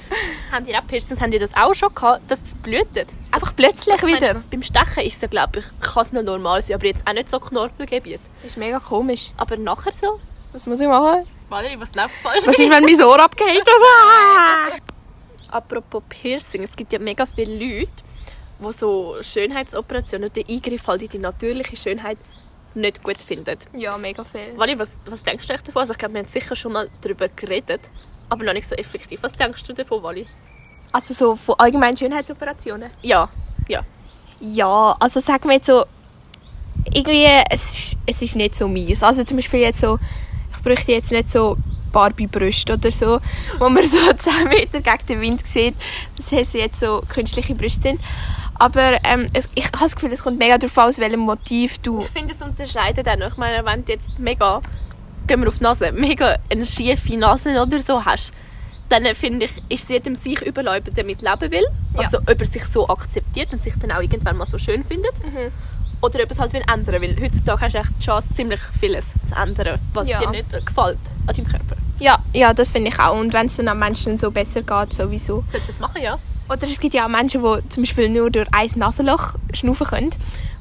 Haben 0.51 0.65
die 0.65 0.75
auch 0.75 0.85
Piercings, 0.87 1.21
haben 1.21 1.31
die 1.31 1.39
das 1.39 1.53
auch 1.55 1.73
schon 1.73 1.93
gehabt, 1.93 2.29
dass 2.29 2.41
es 2.41 2.55
blutet? 2.61 3.13
Einfach 3.31 3.55
plötzlich 3.55 3.95
Ich 3.95 4.01
meine, 4.01 4.15
wieder. 4.15 4.43
beim 4.49 4.63
Stechen 4.63 5.03
ist 5.03 5.21
es 5.23 5.29
glaube 5.29 5.59
ich, 5.59 5.65
kann 5.81 6.03
es 6.03 6.11
noch 6.11 6.23
normal 6.23 6.61
sein, 6.61 6.75
aber 6.75 6.85
jetzt 6.87 7.05
auch 7.07 7.13
nicht 7.13 7.29
so 7.29 7.39
Knorpelgebiet. 7.39 8.21
Das 8.41 8.51
ist 8.51 8.57
mega 8.57 8.79
komisch. 8.79 9.31
Aber 9.37 9.57
nachher 9.57 9.91
so? 9.91 10.19
Was 10.51 10.65
muss 10.67 10.79
ich 10.79 10.87
machen? 10.87 11.27
Valerie, 11.49 11.79
was 11.79 11.93
läuft 11.95 12.15
falsch? 12.21 12.41
Was 12.45 12.57
ist, 12.57 12.69
wenn 12.69 12.83
mein 12.83 13.01
Ohr 13.01 13.19
abgeht? 13.23 13.47
Also? 13.67 14.77
Apropos 15.49 16.01
Piercing, 16.09 16.63
es 16.63 16.75
gibt 16.75 16.91
ja 16.93 16.99
mega 16.99 17.25
viele 17.25 17.53
Leute, 17.53 17.91
die 18.59 18.71
so 18.71 19.17
Schönheitsoperationen, 19.21 20.31
den 20.33 20.45
Eingriff 20.49 20.87
halt 20.87 21.03
in 21.03 21.09
die 21.09 21.19
natürliche 21.19 21.75
Schönheit 21.77 22.17
nicht 22.75 23.03
gut 23.03 23.21
finden. 23.21 23.57
Ja, 23.73 23.97
mega 23.97 24.23
viel. 24.23 24.57
Wally, 24.57 24.77
was, 24.77 24.97
was 25.05 25.23
denkst 25.23 25.47
du 25.47 25.53
davon? 25.53 25.79
Also 25.79 25.93
ich 25.93 25.99
glaube, 25.99 26.13
wir 26.13 26.19
haben 26.21 26.27
sicher 26.27 26.55
schon 26.55 26.73
mal 26.73 26.89
darüber 27.01 27.27
geredet, 27.29 27.81
aber 28.29 28.43
noch 28.43 28.53
nicht 28.53 28.67
so 28.67 28.75
effektiv. 28.75 29.21
Was 29.23 29.33
denkst 29.33 29.63
du 29.63 29.73
davon, 29.73 30.03
Wally? 30.03 30.27
Also 30.91 31.13
so 31.13 31.35
von 31.35 31.55
allgemeinen 31.57 31.97
Schönheitsoperationen? 31.97 32.91
Ja, 33.01 33.29
ja. 33.67 33.81
Ja, 34.39 34.95
also 34.99 35.19
sagen 35.19 35.45
wir 35.49 35.55
jetzt 35.55 35.67
so, 35.67 35.85
irgendwie, 36.93 37.25
es 37.49 37.71
ist, 37.71 37.97
es 38.05 38.21
ist 38.21 38.35
nicht 38.35 38.55
so 38.55 38.67
mies. 38.67 39.01
Also 39.03 39.23
zum 39.23 39.37
Beispiel 39.37 39.61
jetzt 39.61 39.79
so, 39.79 39.99
ich 40.55 40.63
bräuchte 40.63 40.91
jetzt 40.91 41.11
nicht 41.11 41.31
so 41.31 41.57
Barbie-Brüste 41.91 42.73
oder 42.73 42.91
so, 42.91 43.19
wo 43.59 43.69
man 43.69 43.83
so 43.83 43.97
10 44.11 44.49
Meter 44.49 44.81
gegen 44.81 45.07
den 45.07 45.21
Wind 45.21 45.47
sieht, 45.47 45.75
dass 46.17 46.31
es 46.31 46.53
jetzt 46.53 46.79
so 46.79 47.01
künstliche 47.07 47.55
Brüste 47.55 47.81
sind. 47.83 48.01
Aber 48.63 48.93
ähm, 49.03 49.27
es, 49.33 49.49
ich 49.55 49.65
habe 49.65 49.77
das 49.77 49.93
Gefühl, 49.93 50.13
es 50.13 50.23
kommt 50.23 50.39
mega 50.39 50.57
darauf 50.57 50.77
an, 50.77 50.87
aus 50.87 50.97
welchem 50.97 51.19
Motiv 51.19 51.79
du... 51.79 51.99
Ich 51.99 52.07
finde, 52.11 52.33
es 52.33 52.41
unterscheidet 52.41 53.05
auch 53.09 53.17
noch. 53.17 53.27
Ich 53.27 53.35
meine, 53.35 53.65
wenn 53.65 53.83
du 53.83 53.91
jetzt 53.91 54.17
mega, 54.19 54.61
gehen 55.27 55.41
wir 55.41 55.49
auf 55.49 55.57
die 55.57 55.63
Nase, 55.63 55.91
mega 55.91 56.37
eine 56.49 56.65
schiefe 56.65 57.17
Nase 57.17 57.61
oder 57.61 57.77
so 57.79 58.05
hast, 58.05 58.31
dann 58.87 59.03
finde 59.15 59.47
ich, 59.47 59.57
ist 59.67 59.83
es 59.83 59.89
jedem 59.89 60.15
sich 60.15 60.41
überlassen, 60.43 60.79
ob 60.79 60.87
er 60.87 60.93
damit 60.93 61.21
leben 61.21 61.51
will. 61.51 61.65
Ja. 61.95 61.99
Also 61.99 62.19
ob 62.19 62.39
er 62.39 62.45
sich 62.45 62.63
so 62.63 62.87
akzeptiert 62.87 63.51
und 63.51 63.61
sich 63.61 63.73
dann 63.77 63.91
auch 63.91 64.01
irgendwann 64.01 64.37
mal 64.37 64.45
so 64.45 64.57
schön 64.57 64.85
findet. 64.85 65.13
Mhm. 65.25 65.51
Oder 65.99 66.23
ob 66.23 66.29
er 66.29 66.31
es 66.31 66.39
halt 66.39 66.53
will 66.53 66.63
ändern 66.73 67.01
will. 67.01 67.17
Heutzutage 67.21 67.63
hast 67.63 67.73
du 67.73 67.79
echt 67.79 67.91
die 67.99 68.03
Chance, 68.05 68.33
ziemlich 68.33 68.61
vieles 68.79 69.07
zu 69.27 69.35
ändern, 69.35 69.77
was 69.93 70.07
Ja. 70.07 70.19
dir 70.19 70.29
nicht 70.29 70.49
gefällt 70.65 70.99
an 71.27 71.35
deinem 71.35 71.47
Körper. 71.49 71.75
Ja, 71.99 72.17
ja, 72.31 72.53
das 72.53 72.71
finde 72.71 72.91
ich 72.91 72.99
auch. 72.99 73.19
Und 73.19 73.33
wenn 73.33 73.47
es 73.47 73.57
dann 73.57 73.67
an 73.67 73.79
Menschen 73.79 74.17
so 74.17 74.31
besser 74.31 74.61
geht, 74.61 74.93
sowieso. 74.93 75.43
Sollte 75.51 75.67
das 75.67 75.79
machen, 75.79 76.01
ja. 76.01 76.17
Oder 76.53 76.67
es 76.67 76.79
gibt 76.79 76.93
ja 76.93 77.05
auch 77.05 77.09
Menschen, 77.09 77.41
die 77.41 77.69
zum 77.69 77.83
Beispiel 77.83 78.09
nur 78.09 78.29
durch 78.29 78.47
ein 78.51 78.69
Nasenloch 78.75 79.33
schnaufen 79.53 79.87
können. 79.87 80.09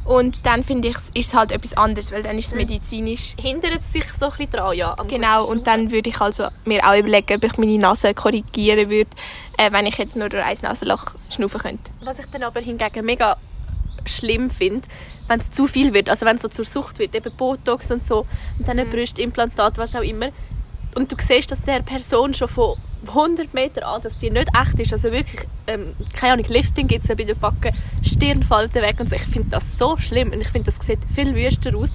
Und 0.04 0.46
dann 0.46 0.64
finde 0.64 0.88
ich, 0.88 0.96
ist 1.14 1.28
es 1.28 1.34
halt 1.34 1.52
etwas 1.52 1.76
anderes, 1.76 2.10
weil 2.10 2.22
dann 2.22 2.36
ist 2.36 2.48
es 2.48 2.54
medizinisch. 2.54 3.34
Hindert 3.38 3.80
es 3.80 3.92
sich 3.92 4.04
so 4.04 4.26
ein 4.26 4.30
bisschen 4.30 4.50
dran, 4.50 4.76
ja. 4.76 4.96
Genau, 5.06 5.46
und 5.46 5.66
dann 5.66 5.92
würde 5.92 6.10
ich 6.10 6.20
also 6.20 6.48
mir 6.64 6.80
auch 6.84 6.96
überlegen, 6.96 7.36
ob 7.36 7.44
ich 7.44 7.56
meine 7.56 7.78
Nase 7.78 8.12
korrigieren 8.14 8.90
würde, 8.90 9.10
äh, 9.58 9.70
wenn 9.70 9.86
ich 9.86 9.96
jetzt 9.98 10.16
nur 10.16 10.28
durch 10.28 10.44
ein 10.44 10.56
Nasenloch 10.62 11.12
schnaufen 11.30 11.60
könnte. 11.60 11.92
Was 12.02 12.18
ich 12.18 12.26
dann 12.26 12.42
aber 12.42 12.60
hingegen 12.60 13.04
mega 13.04 13.36
schlimm 14.04 14.50
finde, 14.50 14.88
wenn 15.28 15.38
es 15.38 15.52
zu 15.52 15.68
viel 15.68 15.94
wird, 15.94 16.08
also 16.08 16.26
wenn 16.26 16.36
es 16.36 16.42
so 16.42 16.48
zur 16.48 16.64
Sucht 16.64 16.98
wird, 16.98 17.14
eben 17.14 17.32
Botox 17.36 17.92
und 17.92 18.04
so, 18.04 18.26
und 18.58 18.66
dann 18.66 18.80
ein 18.80 18.90
Brustimplantat, 18.90 19.78
was 19.78 19.94
auch 19.94 20.02
immer, 20.02 20.30
und 20.94 21.12
du 21.12 21.16
siehst, 21.18 21.50
dass 21.50 21.62
der 21.62 21.80
Person 21.80 22.34
schon 22.34 22.48
von 22.48 22.76
100 23.06 23.54
Meter 23.54 23.86
an, 23.86 24.02
dass 24.02 24.18
die 24.18 24.30
nicht 24.30 24.48
echt 24.60 24.80
ist, 24.80 24.92
also 24.92 25.12
wirklich, 25.12 25.46
ähm, 25.66 25.94
keine 26.14 26.34
Ahnung, 26.34 26.46
Lifting 26.48 26.86
gibt 26.88 27.04
es 27.04 27.08
ja 27.08 27.14
bei 27.14 27.24
den 27.24 27.38
Backen, 27.38 27.74
Stirnfalten 28.04 28.82
weg 28.82 29.00
und 29.00 29.08
so, 29.08 29.16
ich 29.16 29.22
finde 29.22 29.50
das 29.50 29.78
so 29.78 29.96
schlimm 29.96 30.32
und 30.32 30.40
ich 30.40 30.48
finde, 30.48 30.70
das 30.70 30.84
sieht 30.84 31.00
viel 31.14 31.34
wüster 31.34 31.76
aus, 31.76 31.92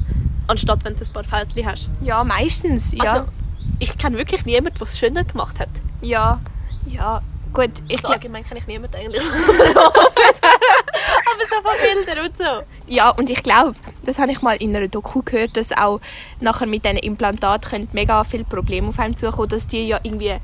anstatt 0.48 0.84
wenn 0.86 0.96
du 0.96 1.04
ein 1.04 1.14
paar 1.14 1.24
Fältchen 1.24 1.66
hast. 1.66 1.92
Ja, 2.02 2.24
meistens, 2.24 2.94
ja. 2.94 3.04
Also, 3.04 3.26
ich 3.80 3.98
kenne 3.98 4.18
wirklich 4.18 4.46
niemanden, 4.46 4.78
der 4.78 4.88
es 4.88 4.98
schöner 4.98 5.24
gemacht 5.24 5.60
hat. 5.60 5.70
ja, 6.02 6.40
ja, 6.88 7.22
gut, 7.52 7.72
ich 7.90 7.98
Also 7.98 8.14
allgemein 8.14 8.44
kenne 8.46 8.60
ich 8.60 8.68
niemanden 8.68 8.96
eigentlich. 8.96 9.22
aber 11.28 11.46
so 11.50 11.62
von 11.62 11.72
Bildern 11.82 12.26
und 12.26 12.38
so. 12.38 12.64
ja, 12.88 13.10
und 13.10 13.30
ich 13.30 13.44
glaube, 13.44 13.76
das 14.04 14.20
habe 14.20 14.32
ich 14.32 14.42
mal 14.42 14.56
in 14.56 14.76
einer 14.76 14.88
Doku 14.88 15.22
gehört, 15.24 15.58
dass 15.58 15.76
auch 15.78 16.00
nachher 16.40 16.68
mit 16.68 16.86
diesen 16.86 16.98
Implantaten 16.98 17.90
mega 17.92 18.24
viele 18.24 18.46
Probleme 18.46 18.88
auf 18.88 19.00
einem 19.00 19.18
zukommen, 19.18 19.50
dass 19.50 19.68
die 19.68 19.88
ja 19.88 20.00
irgendwie, 20.04 20.36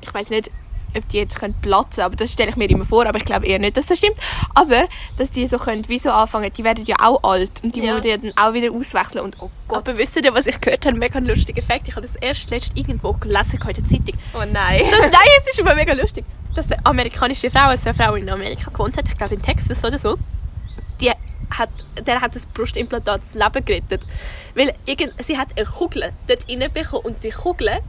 ich 0.00 0.14
weiß 0.14 0.30
nicht, 0.30 0.50
ob 0.96 1.08
die 1.08 1.18
jetzt 1.18 1.38
können 1.38 1.54
platzen 1.60 2.02
aber 2.02 2.16
das 2.16 2.32
stelle 2.32 2.50
ich 2.50 2.56
mir 2.56 2.68
immer 2.68 2.84
vor, 2.84 3.06
aber 3.06 3.18
ich 3.18 3.24
glaube 3.24 3.46
eher 3.46 3.58
nicht, 3.58 3.76
dass 3.76 3.86
das 3.86 3.98
stimmt. 3.98 4.16
Aber, 4.54 4.88
dass 5.16 5.30
die 5.30 5.46
so 5.46 5.58
können, 5.58 5.88
wie 5.88 5.98
so 5.98 6.10
anfangen, 6.10 6.52
die 6.52 6.64
werden 6.64 6.84
ja 6.86 6.96
auch 7.00 7.22
alt 7.22 7.50
und 7.62 7.74
die 7.76 7.80
Ja. 7.82 7.94
muss 7.94 8.04
ja 8.04 8.16
dann 8.16 8.32
auch 8.36 8.52
wieder 8.52 8.72
auswechseln 8.72 9.24
und 9.24 9.36
oh 9.40 9.50
Gott. 9.68 9.78
Aber 9.78 9.98
wisst 9.98 10.16
ihr, 10.16 10.34
was 10.34 10.46
ich 10.46 10.60
gehört 10.60 10.86
habe? 10.86 10.96
Mega 10.96 11.18
lustiger 11.18 11.58
Effekt. 11.58 11.88
Ich 11.88 11.96
habe 11.96 12.06
das 12.06 12.16
erst 12.16 12.50
letzt 12.50 12.76
irgendwo 12.76 13.12
gelesen 13.12 13.58
in 13.66 13.72
der 13.74 13.84
Zeitung. 13.84 14.20
Oh 14.34 14.44
nein. 14.52 14.82
Das, 14.90 15.00
nein, 15.00 15.28
es 15.40 15.52
ist 15.52 15.60
aber 15.60 15.74
mega 15.74 15.92
lustig. 15.92 16.24
Dass 16.54 16.70
eine 16.70 16.84
amerikanische 16.84 17.50
Frau, 17.50 17.66
also 17.68 17.88
eine 17.88 17.94
Frau 17.94 18.14
in 18.14 18.28
Amerika 18.28 18.70
gewohnt 18.70 18.96
hat, 18.96 19.06
ich 19.08 19.16
glaube 19.16 19.34
in 19.34 19.42
Texas 19.42 19.84
oder 19.84 19.98
so, 19.98 20.16
die 21.00 21.10
hat, 21.10 21.70
der 22.06 22.20
hat 22.20 22.34
das 22.34 22.46
Brustimplantat 22.46 23.20
das 23.22 23.34
Leben 23.34 23.64
gerettet. 23.64 24.02
Weil 24.54 24.74
irgend, 24.86 25.12
sie 25.22 25.38
hat 25.38 25.48
eine 25.56 25.66
Kugel 25.66 26.12
dort 26.26 26.48
reinbekommen 26.48 27.04
und 27.06 27.22
die 27.24 27.30
Kugel 27.30 27.80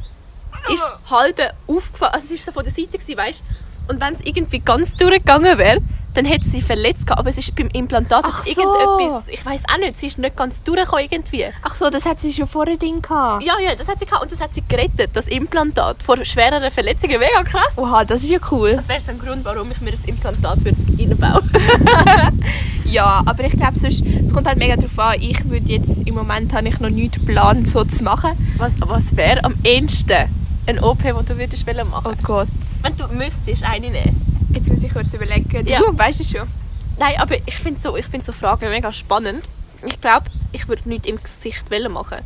ist 0.74 0.92
halb 1.10 1.54
aufgefallen. 1.68 2.14
Also 2.14 2.34
es 2.34 2.46
war 2.46 2.46
so 2.46 2.52
von 2.52 2.64
der 2.64 2.74
Seite, 2.74 2.98
gewesen, 2.98 3.18
weißt 3.18 3.44
Und 3.90 4.00
wenn 4.00 4.14
es 4.14 4.22
irgendwie 4.22 4.60
ganz 4.60 4.96
durchgegangen 4.96 5.58
wäre, 5.58 5.82
dann 6.14 6.26
hätte 6.26 6.46
sie 6.46 6.62
verletzt 6.62 7.06
gehabt. 7.08 7.20
Aber 7.20 7.30
es 7.30 7.38
ist 7.38 7.56
beim 7.56 7.70
Implantat 7.70 8.26
Ach 8.26 8.44
so. 8.44 8.50
irgendetwas, 8.50 9.28
ich 9.30 9.46
weiß 9.46 9.62
auch 9.74 9.78
nicht, 9.78 9.98
sie 9.98 10.08
ist 10.08 10.18
nicht 10.18 10.36
ganz 10.36 10.64
durchgekommen 10.64 11.08
irgendwie. 11.10 11.46
Ach 11.62 11.76
so, 11.76 11.90
das 11.90 12.06
hat 12.06 12.20
sie 12.20 12.34
schon 12.34 12.48
vor 12.48 12.66
dem 12.66 12.80
Ding 12.80 13.02
gehabt. 13.02 13.44
Ja, 13.44 13.60
ja, 13.60 13.76
das 13.76 13.88
hat 13.88 14.00
sie 14.00 14.06
gehabt 14.06 14.24
und 14.24 14.32
das 14.32 14.42
hat 14.42 14.54
sie 14.54 14.64
gerettet, 14.68 15.12
das 15.14 15.28
Implantat, 15.28 16.04
vor 16.04 16.24
schwereren 16.24 16.70
Verletzungen. 16.72 17.20
Mega 17.20 17.44
krass. 17.44 17.78
Oha, 17.78 18.04
das 18.04 18.24
ist 18.24 18.30
ja 18.30 18.40
cool. 18.52 18.76
Das 18.76 18.90
wäre 18.90 19.02
so 19.02 19.12
ein 19.12 19.20
Grund, 19.20 19.46
warum 19.46 19.72
ich 19.72 19.82
mir 19.82 19.92
das 19.92 20.02
Implantat 20.02 20.64
würde 20.64 20.78
reinbauen 20.98 21.50
Ja, 22.86 23.24
aber 23.26 23.46
ich 23.46 23.54
glaube, 23.54 23.78
es 23.78 24.34
kommt 24.34 24.48
halt 24.48 24.58
mega 24.58 24.76
drauf 24.76 25.00
an. 25.00 25.16
Ich 25.22 25.50
würde 25.50 25.72
jetzt, 25.72 26.06
im 26.06 26.16
Moment 26.16 26.54
habe 26.54 26.68
ich 26.68 26.80
noch 26.80 26.90
nichts 26.90 27.20
geplant, 27.20 27.68
so 27.68 27.86
zu 27.86 28.04
machen. 28.04 28.32
Was, 28.58 28.74
was 28.80 29.16
wäre 29.16 29.44
am 29.46 29.56
ehesten 29.64 30.41
ein 30.68 30.84
OP, 30.84 31.02
den 31.04 31.16
du 31.26 31.38
würdest 31.38 31.66
machen 31.66 32.06
Oh 32.06 32.14
Gott. 32.24 32.48
Wenn 32.82 32.96
du 32.98 33.08
müsstest 33.08 33.64
eine 33.64 33.90
nehmen. 33.90 34.46
Jetzt 34.54 34.70
muss 34.70 34.84
ich 34.84 34.92
kurz 34.92 35.14
überlegen. 35.14 35.50
Du 35.66 35.72
Ja. 35.72 35.80
weißt 35.92 36.22
es 36.22 36.32
schon. 36.32 36.48
Nein, 37.00 37.16
aber 37.18 37.36
ich 37.46 37.56
finde 37.56 37.80
so, 37.80 37.96
ich 37.98 38.06
find 38.06 38.24
so 38.24 38.32
Fragen 38.32 38.70
mega 38.70 38.92
spannend. 38.94 39.44
Ich 39.86 40.00
glaube, 40.00 40.26
ich 40.52 40.68
würde 40.68 40.88
nichts 40.88 41.08
im 41.08 41.18
Gesicht 41.22 41.72
wollen 41.72 41.92
machen. 41.92 42.20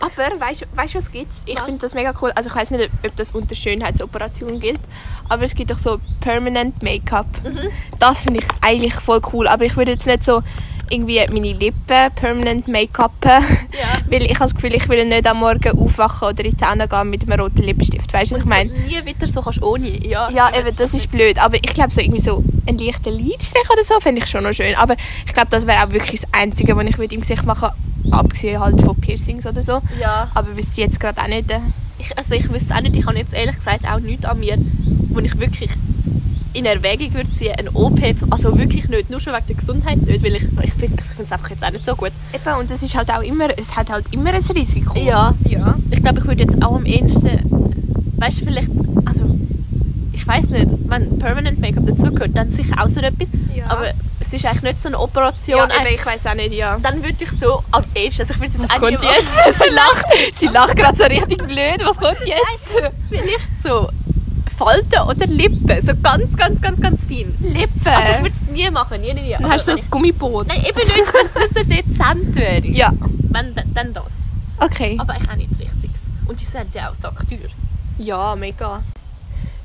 Aber 0.00 0.40
weißt 0.40 0.62
du, 0.62 0.66
weißt, 0.76 0.94
was 0.94 1.10
gibt's? 1.10 1.42
Ich 1.46 1.56
Was? 1.56 1.64
finde 1.64 1.80
das 1.80 1.94
mega 1.94 2.12
cool. 2.22 2.30
Also 2.34 2.48
ich 2.48 2.54
weiß 2.56 2.70
nicht, 2.70 2.88
ob 3.04 3.16
das 3.16 3.32
unter 3.32 3.54
Schönheitsoperation 3.54 4.60
gilt, 4.60 4.80
aber 5.28 5.42
es 5.42 5.54
gibt 5.54 5.70
doch 5.70 5.78
so 5.78 5.98
Permanent 6.20 6.80
Make-up. 6.82 7.26
Mhm. 7.42 7.70
Das 7.98 8.20
finde 8.20 8.40
ich 8.40 8.46
eigentlich 8.60 8.94
voll 8.94 9.20
cool. 9.32 9.48
Aber 9.48 9.64
ich 9.64 9.76
würde 9.76 9.92
jetzt 9.92 10.06
nicht 10.06 10.22
so 10.24 10.42
irgendwie 10.90 11.20
meine 11.30 11.52
Lippen 11.52 12.12
permanent 12.14 12.68
Make-upen, 12.68 13.30
weil 14.10 14.22
ich 14.22 14.34
habe 14.34 14.44
das 14.44 14.54
Gefühl, 14.54 14.74
ich 14.74 14.88
will 14.88 15.04
nicht 15.04 15.26
am 15.26 15.38
Morgen 15.38 15.78
aufwachen 15.78 16.28
oder 16.28 16.44
in 16.44 16.50
die 16.50 16.56
Zähne 16.56 16.88
gehen 16.88 17.10
mit 17.10 17.22
einem 17.30 17.40
roten 17.40 17.62
Lippenstift. 17.62 18.12
Weißt 18.12 18.30
du, 18.32 18.36
was 18.36 18.42
ich 18.42 18.48
meine? 18.48 18.70
Nie 18.72 19.04
wieder 19.04 19.26
so 19.26 19.42
kannst 19.42 19.62
ohne. 19.62 19.88
Ja, 20.06 20.30
Ja, 20.30 20.50
eben, 20.56 20.74
das 20.76 20.94
ist 20.94 21.10
blöd. 21.10 21.42
Aber 21.42 21.56
ich 21.56 21.62
glaube, 21.74 21.90
so 21.90 22.00
irgendwie 22.00 22.20
so 22.20 22.42
ein 22.66 22.78
leichter 22.78 23.10
Lidstrich 23.10 23.68
oder 23.70 23.82
so 23.84 23.98
fände 24.00 24.20
ich 24.22 24.28
schon 24.28 24.44
noch 24.44 24.52
schön. 24.52 24.74
Aber 24.76 24.96
ich 25.26 25.32
glaube, 25.32 25.48
das 25.50 25.66
wäre 25.66 25.84
auch 25.84 25.90
wirklich 25.90 26.20
das 26.22 26.30
Einzige, 26.32 26.76
was 26.76 26.84
ich 26.84 26.98
würde 26.98 27.14
im 27.14 27.20
Gesicht 27.20 27.44
machen 27.44 27.70
abgesehen 28.10 28.60
halt 28.60 28.80
von 28.82 28.94
Piercings 29.00 29.46
oder 29.46 29.62
so. 29.62 29.80
Ja, 30.00 30.30
Aber 30.34 30.54
wüsste 30.56 30.72
ich 30.72 30.76
jetzt 30.78 31.00
gerade 31.00 31.20
auch 31.22 31.26
nicht. 31.26 31.50
äh, 31.50 31.60
ich, 31.98 32.16
also 32.18 32.34
ich 32.34 32.52
wüsste 32.52 32.74
auch 32.74 32.80
nicht, 32.80 32.96
ich 32.96 33.06
habe 33.06 33.16
jetzt 33.16 33.32
ehrlich 33.32 33.56
gesagt 33.56 33.88
auch 33.88 33.98
nichts 33.98 34.24
an 34.24 34.38
mir, 34.40 34.58
wo 35.10 35.20
ich 35.20 35.38
wirklich 35.40 35.70
in 36.54 36.66
Erwägung 36.66 37.12
würde 37.14 37.30
ziehen, 37.32 37.52
ein 37.58 37.68
OP 37.68 37.98
zu, 38.18 38.26
also 38.30 38.56
wirklich 38.56 38.88
nicht, 38.88 39.10
nur 39.10 39.20
schon 39.20 39.34
wegen 39.34 39.46
der 39.48 39.56
Gesundheit 39.56 39.98
nicht, 39.98 40.22
weil 40.24 40.36
ich, 40.36 40.44
ich 40.62 40.74
finde 40.74 41.02
es 41.20 41.32
einfach 41.32 41.50
jetzt 41.50 41.64
auch 41.64 41.70
nicht 41.70 41.84
so 41.84 41.94
gut. 41.96 42.12
Eben, 42.32 42.58
und 42.58 42.70
es 42.70 42.82
ist 42.82 42.94
halt 42.96 43.10
auch 43.10 43.22
immer, 43.22 43.48
es 43.58 43.74
hat 43.76 43.90
halt 43.90 44.06
immer 44.12 44.30
ein 44.30 44.42
Risiko. 44.42 44.98
Ja. 44.98 45.34
Ja. 45.48 45.74
Ich 45.90 46.00
glaube, 46.00 46.20
ich 46.20 46.26
würde 46.26 46.44
jetzt 46.44 46.62
auch 46.62 46.76
am 46.76 46.86
ehesten, 46.86 47.40
weißt 48.18 48.40
du, 48.40 48.44
vielleicht, 48.46 48.70
also 49.04 49.24
ich 50.12 50.26
weiß 50.26 50.48
nicht, 50.50 50.68
wenn 50.86 51.18
Permanent 51.18 51.58
Make-up 51.58 51.86
dazugehört, 51.86 52.30
dann 52.34 52.50
sicher 52.50 52.76
auch 52.82 52.88
so 52.88 53.00
etwas, 53.00 53.28
Ja. 53.54 53.64
aber 53.68 53.88
es 54.20 54.32
ist 54.32 54.46
eigentlich 54.46 54.62
nicht 54.62 54.82
so 54.82 54.88
eine 54.88 55.00
Operation. 55.00 55.58
Ja, 55.58 55.84
eben, 55.84 55.94
ich 55.94 56.06
weiß 56.06 56.26
auch 56.26 56.34
nicht, 56.34 56.52
ja. 56.54 56.78
dann 56.80 57.02
würde 57.02 57.16
ich 57.18 57.30
so 57.32 57.64
am 57.72 57.82
ehesten, 57.96 58.22
also 58.22 58.34
ich 58.34 58.40
würde 58.40 58.52
jetzt 58.58 58.72
Was 58.72 58.80
kommt 58.80 59.02
jetzt? 59.02 59.58
sie 59.58 59.74
lacht, 59.74 60.06
sie 60.36 60.46
lacht 60.46 60.76
gerade 60.76 60.96
so 60.96 61.04
richtig 61.04 61.38
blöd. 61.38 61.84
Was 61.84 61.96
kommt 61.96 62.24
jetzt? 62.24 62.94
Vielleicht 63.10 63.48
so 63.64 63.88
Falten 64.56 65.00
oder 65.08 65.26
Lippen, 65.26 65.80
so 65.80 65.92
ganz, 66.02 66.36
ganz, 66.36 66.60
ganz, 66.60 66.80
ganz 66.80 67.04
fein. 67.04 67.34
Lippen. 67.40 67.86
Also 67.86 68.12
ich 68.12 68.22
würde 68.22 68.34
es 68.46 68.52
nie 68.52 68.70
machen, 68.70 69.00
nie, 69.00 69.12
nie, 69.14 69.22
nie. 69.22 69.30
Dann 69.32 69.44
Aber 69.44 69.54
hast 69.54 69.66
du 69.66 69.72
wenn 69.72 69.78
das 69.78 69.90
Gummiboot. 69.90 70.46
ich, 70.46 70.52
Nein, 70.52 70.64
eben 70.64 70.88
nicht, 70.88 71.12
wenn 71.34 71.42
es 71.42 71.50
so 71.50 71.64
dezent 71.64 72.36
wäre. 72.36 72.66
Ja. 72.68 72.92
Wenn, 73.30 73.54
dann 73.74 73.92
das. 73.92 74.12
Okay. 74.58 74.96
Aber 74.98 75.14
eigentlich 75.14 75.30
auch 75.30 75.36
nicht 75.36 75.50
richtig. 75.60 75.90
Und 76.26 76.40
die 76.40 76.44
sind 76.44 76.74
ja 76.74 76.90
auch 76.90 76.94
sackteuer. 76.94 77.50
Ja, 77.98 78.36
mega. 78.36 78.82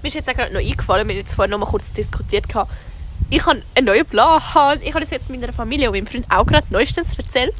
Mir 0.01 0.07
ist 0.07 0.13
jetzt 0.13 0.29
auch 0.29 0.33
gerade 0.33 0.53
noch 0.53 0.59
eingefallen, 0.61 1.07
wir 1.07 1.13
haben 1.13 1.19
jetzt 1.19 1.33
vorhin 1.33 1.51
noch 1.51 1.59
mal 1.59 1.65
kurz 1.65 1.91
diskutiert. 1.91 2.45
Ich 3.29 3.45
habe 3.45 3.61
einen 3.75 3.85
neuen 3.85 4.05
Plan. 4.05 4.41
Ich 4.81 4.93
habe 4.93 4.99
das 4.99 5.09
jetzt 5.09 5.29
meiner 5.29 5.53
Familie 5.53 5.89
und 5.89 5.95
meinem 5.95 6.07
Freund 6.07 6.25
auch 6.29 6.45
gerade 6.45 6.65
neuestens 6.69 7.17
erzählt. 7.17 7.53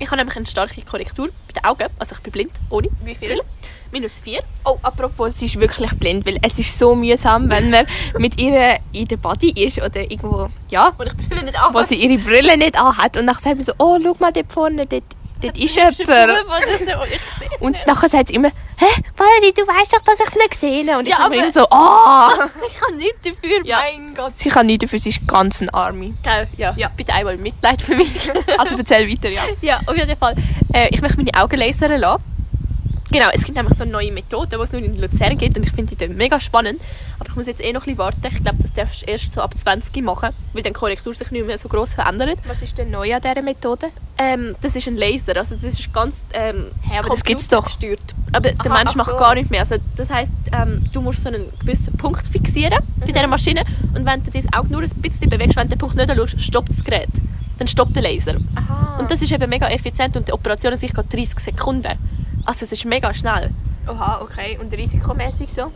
Ich 0.00 0.06
habe 0.06 0.16
nämlich 0.16 0.36
eine 0.36 0.46
starke 0.46 0.80
Korrektur 0.80 1.28
bei 1.46 1.52
den 1.52 1.64
Augen. 1.64 1.86
Also 1.98 2.16
ich 2.16 2.22
bin 2.22 2.32
blind, 2.32 2.52
ohne. 2.70 2.88
Wie 3.04 3.14
viel? 3.14 3.28
Brille. 3.28 3.44
Minus 3.92 4.20
4. 4.20 4.42
Oh, 4.64 4.78
apropos, 4.82 5.38
sie 5.38 5.44
ist 5.44 5.60
wirklich 5.60 5.90
blind, 5.92 6.24
weil 6.24 6.38
es 6.42 6.58
ist 6.58 6.78
so 6.78 6.94
mühsam, 6.94 7.50
wenn 7.50 7.70
man 7.70 7.86
mit 8.18 8.40
ihr 8.40 8.78
in 8.92 9.06
der 9.06 9.16
Body 9.18 9.50
ist 9.50 9.78
oder 9.78 10.00
irgendwo, 10.00 10.48
ja, 10.70 10.92
Und 10.96 11.06
ich 11.06 11.28
Brille 11.28 11.42
nicht 11.42 11.58
wo 11.72 11.82
sie 11.82 11.96
ihre 11.96 12.18
Brille 12.22 12.56
nicht 12.56 12.80
anhat 12.80 13.16
und 13.16 13.26
nachher 13.26 13.40
sagt 13.40 13.56
man 13.56 13.64
so, 13.64 13.72
oh, 13.78 13.98
schau 14.02 14.16
mal 14.18 14.32
dort 14.32 14.50
vorne, 14.50 14.86
dort, 14.86 15.02
dort 15.42 15.58
ist 15.58 15.76
jemand. 15.76 15.98
Ich 15.98 16.06
sehe 16.06 16.96
es 17.54 17.60
Und 17.60 17.76
nachher 17.86 18.08
sagt 18.08 18.28
sie 18.28 18.34
immer, 18.34 18.52
hä, 18.80 19.02
Valerie, 19.16 19.52
du 19.52 19.62
weißt 19.66 19.92
doch, 19.92 20.00
dass 20.00 20.20
ich 20.20 20.26
es 20.26 20.34
nicht 20.34 20.50
gesehen 20.50 20.88
habe. 20.88 20.98
Und 21.00 21.06
ich 21.06 21.12
Ja, 21.12 21.20
aber- 21.24 21.34
immer 21.34 21.50
so, 21.50 21.66
ah! 21.70 22.30
Ich 22.72 22.78
kann 22.80 22.96
nichts 22.96 23.18
dafür, 23.24 23.64
Ja. 23.64 23.80
mein 23.82 24.14
Gott. 24.14 24.32
sie 24.36 24.48
kann 24.48 24.66
nichts 24.66 24.84
dafür, 24.84 24.98
sie 24.98 25.10
ist 25.10 25.26
ganz 25.28 25.60
ein 25.60 25.70
Arme. 25.70 26.14
Gell, 26.22 26.48
ja. 26.56 26.74
Ja. 26.76 26.90
Bitte 26.96 27.12
einmal 27.12 27.36
Mitleid 27.36 27.80
für 27.82 27.94
mich. 27.96 28.10
Also 28.58 28.76
erzähl 28.76 29.08
weiter, 29.10 29.28
ja. 29.30 29.42
ja, 29.62 29.80
auf 29.86 29.96
jeden 29.96 30.16
Fall. 30.16 30.34
Äh, 30.72 30.88
ich 30.90 31.00
möchte 31.00 31.16
meine 31.18 31.32
Augen 31.34 31.56
lasern 31.58 31.98
lassen. 32.00 32.22
Genau, 33.12 33.26
es 33.32 33.42
gibt 33.44 33.56
nämlich 33.56 33.76
so 33.76 33.82
eine 33.82 33.92
neue 33.92 34.12
Methode, 34.12 34.56
die 34.56 34.62
es 34.62 34.72
nur 34.72 34.82
in 34.82 35.00
Luzern 35.00 35.36
gibt 35.36 35.56
und 35.56 35.64
ich 35.66 35.72
finde 35.72 35.94
die 35.94 36.06
dann 36.06 36.16
mega 36.16 36.38
spannend. 36.38 36.80
Aber 37.18 37.28
ich 37.28 37.36
muss 37.36 37.46
jetzt 37.46 37.60
eh 37.62 37.72
noch 37.72 37.80
ein 37.82 37.84
bisschen 37.96 37.98
warten. 37.98 38.20
Ich 38.26 38.42
glaube, 38.42 38.58
das 38.62 38.72
darfst 38.72 39.02
du 39.02 39.06
erst 39.10 39.32
so 39.34 39.40
ab 39.40 39.56
20 39.56 40.02
machen, 40.04 40.30
weil 40.52 40.62
dann 40.62 40.72
die 40.72 40.78
Korrektur 40.78 41.12
sich 41.12 41.30
nicht 41.32 41.44
mehr 41.44 41.58
so 41.58 41.68
gross 41.68 41.94
verändert. 41.94 42.38
Was 42.46 42.62
ist 42.62 42.78
denn 42.78 42.90
neu 42.90 43.12
an 43.14 43.20
dieser 43.20 43.42
Methode? 43.42 43.88
Ähm, 44.16 44.54
das 44.60 44.76
ist 44.76 44.86
ein 44.86 44.96
Laser, 44.96 45.36
also 45.36 45.54
das 45.56 45.64
ist 45.64 45.92
ganz 45.92 46.22
ähm, 46.34 46.66
Hä, 46.82 46.98
aber 47.00 47.08
das 47.08 47.24
gibt's 47.24 47.48
doch. 47.48 47.64
computergesteuert. 47.64 48.14
Aber 48.32 48.52
der 48.52 48.70
Aha, 48.70 48.78
Mensch 48.78 48.90
ach 48.90 48.96
macht 48.96 49.10
so. 49.10 49.16
gar 49.16 49.34
nicht 49.34 49.50
mehr. 49.50 49.60
Also 49.60 49.76
das 49.96 50.08
heißt, 50.10 50.32
ähm, 50.52 50.84
du 50.92 51.00
musst 51.00 51.22
so 51.24 51.28
einen 51.30 51.46
gewissen 51.58 51.96
Punkt 51.96 52.26
fixieren 52.26 52.78
Mhm. 52.96 53.00
bei 53.00 53.06
dieser 53.06 53.26
Maschine 53.26 53.64
und 53.96 54.04
wenn 54.06 54.22
du 54.22 54.30
das 54.30 54.44
Auge 54.52 54.68
nur 54.70 54.82
ein 54.82 54.90
bisschen 55.02 55.28
bewegst, 55.30 55.56
wenn 55.56 55.64
du 55.68 55.70
den 55.74 55.78
Punkt 55.78 55.96
nicht 55.96 56.08
anschaust, 56.10 56.40
stoppt 56.40 56.70
das 56.70 56.84
Gerät. 56.84 57.08
Dann 57.58 57.66
stoppt 57.66 57.94
der 57.96 58.02
Laser. 58.02 58.36
Aha. 58.54 58.98
Und 59.00 59.10
das 59.10 59.20
ist 59.20 59.32
eben 59.32 59.48
mega 59.50 59.68
effizient 59.68 60.16
und 60.16 60.28
die 60.28 60.32
Operation 60.32 60.72
an 60.72 60.78
sich 60.78 60.92
geht 60.94 61.12
30 61.12 61.38
Sekunden. 61.40 61.98
Also 62.50 62.64
es 62.64 62.72
ist 62.72 62.84
mega 62.84 63.14
schnell. 63.14 63.50
Oha, 63.86 64.20
okay. 64.22 64.58
Und 64.60 64.72
risikomäßig 64.72 65.52
so? 65.54 65.70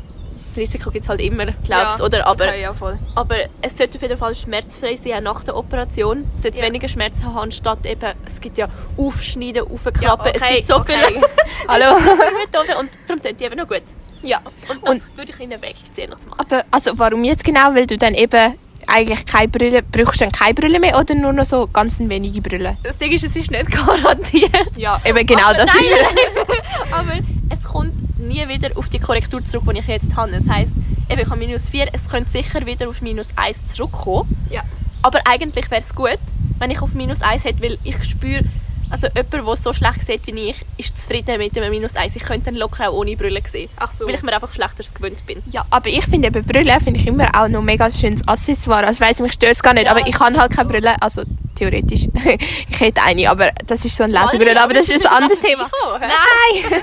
Risiko 0.57 0.90
gibt 0.90 1.04
es 1.04 1.09
halt 1.09 1.21
immer, 1.21 1.47
glaubst 1.62 2.00
du, 2.00 2.04
oder? 2.04 2.26
Aber, 2.26 2.47
Okay, 2.47 2.62
ja, 2.62 2.75
voll. 2.75 2.99
aber 3.14 3.37
es 3.62 3.78
sollte 3.78 3.95
auf 3.95 4.02
jeden 4.02 4.16
Fall 4.16 4.35
schmerzfrei 4.35 4.97
sein, 4.97 5.23
nach 5.23 5.45
der 5.45 5.57
Operation. 5.57 6.28
Es 6.35 6.43
sollte 6.43 6.59
Ja. 6.59 6.64
weniger 6.64 6.88
Schmerz 6.88 7.23
haben, 7.23 7.38
anstatt 7.38 7.87
eben, 7.87 8.12
es 8.26 8.40
gibt 8.40 8.59
ja 8.59 8.66
Aufschneiden, 8.97 9.64
Ja, 9.66 9.73
Aufklappen, 9.73 10.33
es 10.35 10.43
gibt 10.49 10.66
so 10.66 10.76
okay. 10.78 10.97
viele 11.07 11.21
Hallo? 11.69 11.97
Methoden 12.00 12.76
und 12.81 12.90
darum 13.07 13.23
sind 13.23 13.38
die 13.38 13.45
eben 13.45 13.57
noch 13.57 13.69
gut. 13.69 13.83
Ja. 14.25 14.38
Und 14.38 14.83
das 14.83 14.90
Und- 14.90 15.16
würde 15.16 15.31
ich 15.33 15.40
in 15.40 15.52
Erwägung 15.52 15.83
ziehen, 15.93 16.11
noch 16.11 16.19
zu 16.19 16.28
machen. 16.28 16.40
Aber 16.40 16.64
also 16.73 16.90
warum 16.97 17.23
jetzt 17.23 17.45
genau? 17.45 17.73
Weil 17.73 17.87
du 17.87 17.97
dann 17.97 18.14
eben 18.14 18.54
eigentlich 18.88 19.24
keine 19.26 19.48
Brille, 19.48 19.82
brauchst 19.82 20.20
du 20.20 20.24
dann 20.24 20.32
keine 20.32 20.54
Brille 20.54 20.80
mehr 20.80 20.98
oder 20.98 21.14
nur 21.14 21.32
noch 21.32 21.44
so 21.44 21.66
ganz 21.66 22.00
wenige 22.00 22.40
Brillen? 22.40 22.76
Das 22.82 22.98
Ding 22.98 23.12
ist, 23.12 23.24
es 23.24 23.36
ist 23.36 23.50
nicht 23.50 23.70
garantiert. 23.70 24.76
Ja, 24.76 25.00
eben 25.04 25.26
genau 25.26 25.44
aber 25.44 25.54
das 25.54 25.66
nein, 25.66 25.84
ist 25.84 26.92
aber 26.92 27.12
es 27.50 27.62
kommt 27.62 28.18
nie 28.18 28.46
wieder 28.48 28.70
auf 28.76 28.88
die 28.88 28.98
Korrektur 28.98 29.44
zurück, 29.44 29.64
die 29.72 29.78
ich 29.80 29.86
jetzt 29.86 30.16
habe. 30.16 30.32
Das 30.32 30.48
heisst, 30.48 30.72
eben, 31.10 31.20
ich 31.20 31.28
habe 31.30 31.38
minus 31.38 31.68
4, 31.68 31.88
es 31.92 32.08
könnte 32.08 32.30
sicher 32.30 32.64
wieder 32.66 32.88
auf 32.88 33.00
minus 33.00 33.28
1 33.36 33.66
zurückkommen. 33.66 34.28
Ja. 34.50 34.62
Aber 35.02 35.20
eigentlich 35.26 35.70
wäre 35.70 35.82
es 35.82 35.94
gut, 35.94 36.18
wenn 36.58 36.70
ich 36.70 36.80
auf 36.80 36.94
minus 36.94 37.20
1 37.20 37.44
hätte, 37.44 37.62
weil 37.62 37.78
ich 37.84 38.02
spüre, 38.04 38.44
also 38.90 39.06
jemand, 39.08 39.32
der 39.32 39.56
so 39.56 39.72
schlecht 39.72 40.06
sieht 40.06 40.26
wie 40.26 40.50
ich, 40.50 40.64
ist 40.76 40.96
zufrieden 40.96 41.38
mit 41.38 41.56
dem 41.56 41.68
minus 41.70 41.96
1. 41.96 42.16
Ich 42.16 42.22
könnte 42.22 42.46
dann 42.46 42.56
locker 42.56 42.90
auch 42.90 42.94
ohne 42.94 43.16
Brille 43.16 43.40
sehen. 43.50 43.68
Ach 43.76 43.90
so. 43.92 44.06
Weil 44.06 44.14
ich 44.14 44.22
mir 44.22 44.32
einfach 44.32 44.52
schlechteres 44.52 44.94
gewöhnt 44.94 45.24
bin. 45.26 45.42
Ja, 45.50 45.64
aber 45.70 45.88
ich 45.88 46.04
finde 46.06 46.28
eben 46.28 46.44
Brille 46.44 46.78
finde 46.80 47.00
ich 47.00 47.06
immer 47.06 47.26
auch 47.34 47.48
noch 47.48 47.60
ein 47.60 47.64
mega 47.64 47.90
schönes 47.90 48.26
Accessoire. 48.26 48.86
Also 48.86 49.04
weiss, 49.04 49.20
mich 49.20 49.32
stört 49.32 49.52
es 49.52 49.62
gar 49.62 49.74
nicht, 49.74 49.86
Ja. 49.86 49.92
aber 49.92 50.06
ich 50.06 50.18
habe 50.18 50.36
halt 50.38 50.52
keine 50.52 50.68
Brille, 50.68 51.00
also 51.02 51.22
theoretisch. 51.54 52.08
ich 52.70 52.80
hätte 52.80 53.02
eine, 53.02 53.28
aber 53.30 53.50
das 53.66 53.84
ist 53.84 53.96
so 53.96 54.04
eine 54.04 54.12
Lesebrille, 54.12 54.60
aber 54.60 54.74
das 54.74 54.88
ist 54.88 55.06
ein 55.06 55.12
anderes 55.12 55.40
Thema. 55.40 55.68
Nein! 56.00 56.82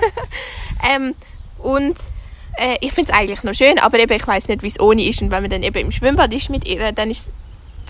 ähm, 0.96 1.16
und 1.60 1.98
äh, 2.58 2.78
ich 2.82 2.92
finde 2.92 3.12
es 3.12 3.18
eigentlich 3.18 3.44
noch 3.44 3.54
schön, 3.54 3.80
aber 3.80 4.00
eben, 4.00 4.14
ich 4.14 4.28
weiß 4.28 4.48
nicht, 4.48 4.64
wie 4.64 4.68
es 4.68 4.80
ohne 4.80 5.04
ist. 5.04 5.22
Und 5.22 5.32
wenn 5.32 5.42
man 5.44 5.50
dann 5.50 5.64
eben 5.64 5.78
im 5.78 5.92
Schwimmbad 5.92 6.34
ist 6.34 6.50
mit 6.50 6.66
ihr, 6.68 6.92
dann 6.92 7.10
ist 7.10 7.30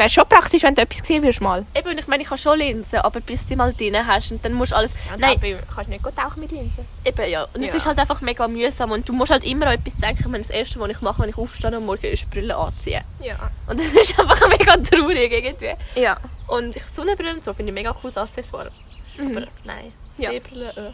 wäre 0.01 0.09
schon 0.09 0.27
praktisch, 0.27 0.63
wenn 0.63 0.73
du 0.75 0.81
etwas 0.81 1.01
gesehen 1.01 1.21
würdest 1.21 1.41
mal. 1.41 1.63
Eben, 1.75 1.97
ich 1.97 2.07
meine, 2.07 2.23
ich 2.23 2.29
habe 2.29 2.39
schon 2.39 2.57
Linsen, 2.57 2.99
aber 2.99 3.19
bis 3.21 3.41
du 3.43 3.49
die 3.49 3.55
mal 3.55 3.71
drin 3.73 3.95
hast 4.07 4.31
und 4.31 4.43
dann 4.43 4.53
musst 4.53 4.71
du 4.71 4.75
alles... 4.75 4.93
Nein, 5.17 5.39
kannst 5.73 5.87
du 5.87 5.91
nicht 5.91 6.03
gut 6.03 6.15
tauchen 6.15 6.39
mit 6.39 6.51
Linsen. 6.51 6.85
Eben, 7.05 7.29
ja. 7.29 7.43
Und 7.53 7.61
es 7.63 7.67
Ja. 7.69 7.75
ist 7.75 7.85
halt 7.85 7.99
einfach 7.99 8.19
mega 8.21 8.47
mühsam 8.47 8.91
und 8.91 9.07
du 9.07 9.13
musst 9.13 9.31
halt 9.31 9.43
immer 9.43 9.67
an 9.67 9.73
etwas 9.73 9.95
denken. 9.97 10.19
Ich 10.21 10.27
meine, 10.27 10.41
das 10.43 10.49
Erste, 10.49 10.79
was 10.79 10.89
ich 10.89 11.01
mache, 11.01 11.21
wenn 11.21 11.29
ich 11.29 11.37
aufstehe 11.37 11.75
am 11.75 11.85
Morgen, 11.85 12.05
ist 12.07 12.29
Brille 12.31 12.55
anziehen. 12.55 13.03
Ja. 13.23 13.35
Und 13.67 13.79
das 13.79 13.85
ist 13.87 14.17
einfach 14.19 14.39
mega 14.49 14.75
traurig 14.77 15.31
irgendwie. 15.31 15.75
Ja. 16.01 16.17
Und 16.47 16.75
ich 16.75 16.85
Sonnenbrille 16.87 17.35
und 17.35 17.43
so 17.43 17.53
finde 17.53 17.71
ich 17.71 17.75
mega 17.75 17.93
cooles 17.93 18.17
Accessoire. 18.17 18.71
Aber 19.19 19.47
nein, 19.63 19.93
Ja. 20.17 20.31
Sehbrille, 20.31 20.69
äh. 20.75 20.91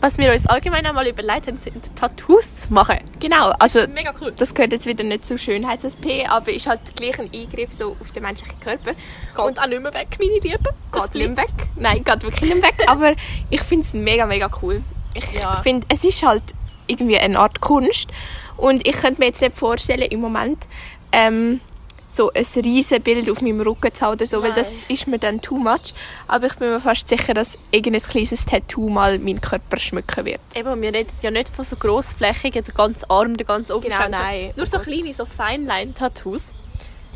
Was 0.00 0.16
wir 0.16 0.32
uns 0.32 0.46
allgemein 0.46 0.86
einmal 0.86 1.06
überlegt 1.06 1.46
haben, 1.46 1.58
sind 1.58 1.94
Tattoos 1.94 2.44
zu 2.56 2.72
machen. 2.72 2.98
Genau, 3.20 3.50
also 3.58 3.86
Mega 3.88 4.14
cool. 4.20 4.32
das 4.36 4.54
gehört 4.54 4.72
jetzt 4.72 4.86
wieder 4.86 5.04
nicht 5.04 5.26
zur 5.26 5.36
Schönheits-SP, 5.36 6.24
aber 6.26 6.52
ist 6.52 6.66
halt 6.66 6.80
gleich 6.96 7.18
ein 7.18 7.28
Eingriff 7.34 7.72
so 7.72 7.96
auf 8.00 8.10
den 8.12 8.22
menschlichen 8.22 8.58
Körper. 8.60 8.92
Geht 8.92 9.58
auch 9.60 9.66
nicht 9.66 9.82
mehr 9.82 9.92
weg, 9.92 10.16
meine 10.18 10.32
Lieben. 10.38 10.64
Das 10.92 11.12
Geht 11.12 11.14
nicht 11.28 11.36
mehr 11.36 11.44
weg. 11.44 11.54
Nein, 11.76 12.02
geht 12.04 12.22
wirklich 12.22 12.42
nicht 12.50 12.54
mehr 12.62 12.70
weg. 12.70 12.82
aber 12.88 13.14
ich 13.50 13.60
finde 13.62 13.84
es 13.86 13.92
mega, 13.92 14.24
mega 14.24 14.50
cool. 14.62 14.82
Ich 15.14 15.32
Ja. 15.38 15.56
finde, 15.60 15.86
es 15.90 16.02
ist 16.04 16.22
halt 16.22 16.44
irgendwie 16.86 17.18
eine 17.18 17.38
Art 17.38 17.60
Kunst. 17.60 18.08
Und 18.56 18.86
ich 18.86 18.94
könnte 18.94 19.20
mir 19.20 19.26
jetzt 19.26 19.40
nicht 19.42 19.56
vorstellen, 19.56 20.02
im 20.02 20.20
Moment 20.20 20.66
ähm, 21.12 21.60
so 22.10 22.30
ein 22.32 22.44
riesen 22.64 23.00
Bild 23.02 23.30
auf 23.30 23.40
meinem 23.40 23.60
Rücken 23.60 23.94
zu 23.94 24.00
haben 24.00 24.14
oder 24.14 24.26
so, 24.26 24.42
weil 24.42 24.50
Nein. 24.50 24.58
das 24.58 24.82
ist 24.88 25.06
mir 25.06 25.18
dann 25.18 25.40
too 25.40 25.56
much. 25.56 25.94
Aber 26.26 26.48
ich 26.48 26.54
bin 26.54 26.70
mir 26.70 26.80
fast 26.80 27.06
sicher, 27.06 27.34
dass 27.34 27.56
irgendein 27.70 28.02
kleines 28.02 28.44
Tattoo 28.44 28.88
mal 28.88 29.18
meinen 29.18 29.40
Körper 29.40 29.78
schmücken 29.78 30.24
wird. 30.24 30.40
Eben, 30.54 30.82
wir 30.82 30.92
reden 30.92 31.12
ja 31.22 31.30
nicht 31.30 31.48
von 31.48 31.64
so 31.64 31.76
grossflächigen, 31.76 32.64
der 32.64 32.74
ganze 32.74 33.08
Arm, 33.08 33.36
der 33.36 33.46
ganze 33.46 33.76
Oberschenkel. 33.76 34.06
Genau, 34.06 34.18
nein. 34.18 34.52
Nur 34.56 34.66
so 34.66 34.78
Oh 34.78 34.80
kleine, 34.80 35.14
so 35.14 35.24
Feinline-Tattoos. 35.24 36.52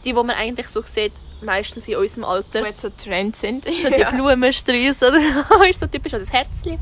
Die, 0.04 0.14
wo 0.14 0.22
man 0.22 0.36
eigentlich 0.36 0.68
so 0.68 0.82
sieht, 0.82 1.12
meistens 1.42 1.88
in 1.88 1.96
unserem 1.96 2.24
Alter. 2.24 2.60
Die 2.60 2.68
jetzt 2.68 2.82
so 2.82 2.90
Trend 2.90 3.36
sind. 3.36 3.64
So 3.82 3.90
die 3.90 4.04
Blumensträuße 4.04 5.08
oder 5.08 5.20
so, 5.20 5.62
ist 5.68 5.80
so 5.80 5.86
typisch 5.86 6.14
als 6.14 6.32
Herzchen. 6.32 6.78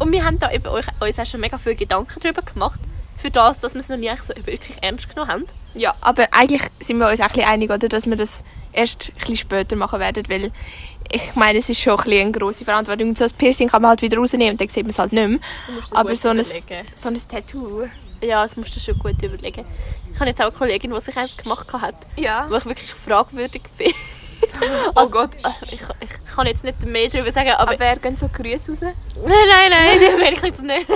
Und 0.00 0.12
wir 0.12 0.24
haben 0.24 0.38
da 0.38 0.50
eben 0.50 0.66
euch, 0.66 0.86
uns 1.00 1.18
auch 1.18 1.26
schon 1.26 1.40
mega 1.40 1.58
viele 1.58 1.76
Gedanken 1.76 2.20
darüber 2.20 2.42
gemacht, 2.42 2.80
für 3.20 3.30
das, 3.30 3.58
dass 3.58 3.74
wir 3.74 3.80
es 3.80 3.88
noch 3.88 3.96
nie 3.96 4.10
so 4.16 4.32
wirklich 4.46 4.78
ernst 4.82 5.08
genommen 5.08 5.30
haben. 5.30 5.46
Ja, 5.74 5.92
aber 6.00 6.28
eigentlich 6.32 6.62
sind 6.80 6.98
wir 6.98 7.08
uns 7.10 7.20
auch 7.20 7.24
ein 7.26 7.32
bisschen 7.32 7.48
einig, 7.48 7.70
oder, 7.70 7.88
dass 7.88 8.06
wir 8.06 8.16
das 8.16 8.44
erst 8.72 9.10
ein 9.10 9.18
bisschen 9.18 9.36
später 9.36 9.76
machen 9.76 10.00
werden, 10.00 10.22
weil 10.28 10.50
ich 11.10 11.34
meine, 11.34 11.58
es 11.58 11.68
ist 11.68 11.80
schon 11.80 11.94
ein 11.94 12.04
bisschen 12.04 12.20
eine 12.22 12.32
grosse 12.32 12.64
Verantwortung. 12.64 13.08
Und 13.10 13.18
so 13.18 13.24
ein 13.24 13.30
Piercing 13.38 13.68
kann 13.68 13.82
man 13.82 13.90
halt 13.90 14.02
wieder 14.02 14.18
rausnehmen 14.18 14.52
und 14.52 14.60
dann 14.60 14.68
sieht 14.68 14.84
man 14.84 14.90
es 14.90 14.98
halt 14.98 15.12
nicht 15.12 15.28
mehr. 15.28 15.38
Aber 15.92 16.14
so 16.14 16.28
ein, 16.30 16.42
so 16.42 17.08
ein 17.08 17.20
Tattoo. 17.28 17.86
Ja, 18.20 18.42
das 18.42 18.56
musst 18.56 18.74
du 18.76 18.80
schon 18.80 18.98
gut 18.98 19.22
überlegen. 19.22 19.64
Ich 20.12 20.20
habe 20.20 20.28
jetzt 20.28 20.40
auch 20.40 20.46
eine 20.46 20.52
Kollegin, 20.56 20.92
die 20.92 21.00
sich 21.00 21.16
eins 21.16 21.36
gemacht 21.36 21.72
hat, 21.72 21.94
Ja. 22.16 22.46
wo 22.50 22.56
ich 22.56 22.64
wirklich 22.66 22.90
fragwürdig 22.92 23.62
finde. 23.76 23.94
Oh 24.94 25.08
Gott. 25.08 25.30
Also, 25.42 25.66
ich, 25.66 25.80
ich 26.00 26.34
kann 26.36 26.46
jetzt 26.46 26.62
nicht 26.62 26.84
mehr 26.84 27.08
darüber 27.08 27.32
sagen, 27.32 27.50
aber... 27.50 27.72
Aber 27.72 27.80
wer 27.80 27.96
gehen 27.96 28.16
so 28.16 28.28
Grüße 28.28 28.70
raus? 28.70 28.80
nein, 28.82 28.94
nein, 29.26 29.70
nein, 29.70 29.98
die 29.98 30.04
will 30.20 30.32
ich 30.32 30.42
jetzt 30.42 30.62
nicht. 30.62 30.86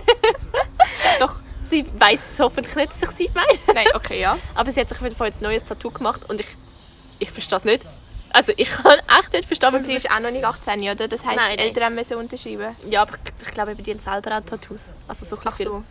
Doch. 1.19 1.41
Sie 1.73 1.87
weiss 1.99 2.21
es 2.35 2.39
hoffentlich 2.41 2.75
nicht, 2.77 2.93
dass 2.93 3.11
ich 3.11 3.17
sie 3.17 3.31
meine. 3.35 3.59
Nein, 3.75 3.87
okay, 3.95 4.21
ja. 4.21 4.37
Aber 4.55 4.71
sie 4.71 4.79
hat 4.81 4.89
sich 4.91 4.99
auf 4.99 5.03
jeden 5.05 5.17
Fall 5.17 5.29
jetzt 5.29 5.41
ein 5.41 5.45
neues 5.45 5.65
Tattoo 5.65 5.91
gemacht 5.91 6.21
und 6.29 6.39
ich, 6.39 6.49
ich 7.19 7.31
verstehe 7.31 7.57
es 7.57 7.65
nicht. 7.65 7.83
Also 8.31 8.53
ich 8.57 8.71
kann 8.83 8.99
echt 9.19 9.33
nicht 9.33 9.47
verstehen, 9.47 9.75
Und 9.75 9.83
sie 9.85 9.95
ist 9.95 10.11
auch 10.11 10.21
noch 10.21 10.31
nicht 10.31 10.45
18, 10.45 10.81
oder? 10.83 11.09
Das 11.09 11.25
heisst, 11.25 11.37
Nein, 11.37 11.51
die 11.53 11.57
nein. 11.57 11.59
Eltern 11.75 11.95
müssen 11.95 12.17
unterschreiben. 12.19 12.77
Ja, 12.91 13.03
aber 13.03 13.15
ich, 13.25 13.47
ich 13.49 13.55
glaube, 13.55 13.75
die 13.75 13.91
haben 13.91 14.01
selber 14.01 14.37
auch 14.39 14.45
Tattoos. 14.45 14.83
Also 15.09 15.25
so 15.25 15.39
Ach 15.45 15.57
so. 15.57 15.83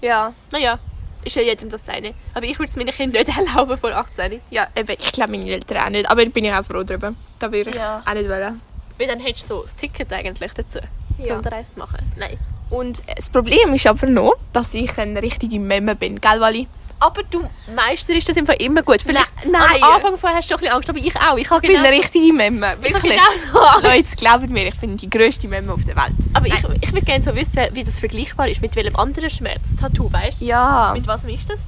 Ja. 0.00 0.34
Naja, 0.50 0.78
ist 1.24 1.36
ja 1.36 1.42
jedem 1.42 1.70
das 1.70 1.86
seine. 1.86 2.14
Aber 2.34 2.44
ich 2.46 2.58
würde 2.58 2.68
es 2.70 2.76
meinen 2.76 2.90
Kindern 2.90 3.22
nicht 3.24 3.38
erlauben 3.38 3.76
vor 3.78 3.92
18. 3.92 4.40
Ja, 4.50 4.66
eben, 4.76 4.96
ich 4.98 5.12
glaube 5.12 5.30
meine 5.30 5.48
Eltern 5.50 5.78
auch 5.78 5.90
nicht. 5.90 6.10
Aber 6.10 6.24
da 6.24 6.30
bin 6.30 6.44
ich 6.44 6.52
auch 6.52 6.64
froh 6.64 6.82
drüber. 6.82 7.14
Da 7.38 7.52
würde 7.52 7.70
ich 7.70 7.76
Ja. 7.76 8.02
auch 8.04 8.14
nicht 8.14 8.28
wollen. 8.28 8.60
Weil 8.98 9.06
dann 9.06 9.20
hättest 9.20 9.48
du 9.50 9.54
so 9.56 9.62
das 9.62 9.74
Ticket 9.76 10.12
eigentlich 10.12 10.52
dazu, 10.54 10.80
Ja. 11.18 11.36
um 11.36 11.42
die 11.42 11.48
Reise 11.48 11.72
zu 11.72 11.78
machen. 11.78 11.98
Nein. 12.16 12.38
Und 12.74 13.02
das 13.16 13.30
Problem 13.30 13.72
ist 13.74 13.86
aber 13.86 14.06
noch, 14.08 14.34
dass 14.52 14.74
ich 14.74 14.98
eine 14.98 15.22
richtige 15.22 15.60
Memme 15.60 15.94
bin. 15.94 16.20
Gell, 16.20 16.40
Wally? 16.40 16.66
Aber 16.98 17.22
du 17.24 17.44
meisterst 17.74 18.28
das 18.28 18.36
im 18.36 18.46
Fall 18.46 18.56
immer 18.56 18.82
gut. 18.82 19.02
Vielleicht 19.02 19.28
Nein. 19.50 19.82
am 19.82 19.94
Anfang 19.94 20.16
vorher 20.16 20.38
hast 20.38 20.50
du 20.50 20.54
ein 20.54 20.60
bisschen 20.60 20.74
Angst, 20.74 20.88
aber 20.88 20.98
ich 20.98 21.16
auch. 21.16 21.36
Ich, 21.36 21.50
Ich 21.50 21.60
bin 21.60 21.70
genau, 21.70 21.84
eine 21.86 21.96
richtige 21.96 22.32
Memme. 22.32 22.76
Wirklich. 22.80 23.02
genau 23.02 23.22
so. 23.36 23.86
Leute, 23.86 24.16
glaubt 24.16 24.48
mir, 24.48 24.68
ich 24.68 24.80
bin 24.80 24.96
die 24.96 25.10
grösste 25.10 25.46
Memme 25.46 25.72
auf 25.72 25.84
der 25.84 25.96
Welt. 25.96 26.14
Aber 26.32 26.46
ich, 26.46 26.54
ich 26.80 26.92
würde 26.92 27.04
gerne 27.04 27.22
so 27.22 27.34
wissen, 27.34 27.60
wie 27.72 27.84
das 27.84 28.00
vergleichbar 28.00 28.48
ist 28.48 28.60
mit 28.62 28.74
welchem 28.74 28.96
anderen 28.96 29.30
Schmerz. 29.30 29.62
Tattoo, 29.78 30.12
weißt 30.12 30.40
du? 30.40 30.46
Ja. 30.46 30.92
Mit 30.94 31.06
was 31.06 31.24
ist 31.24 31.50
das? 31.50 31.58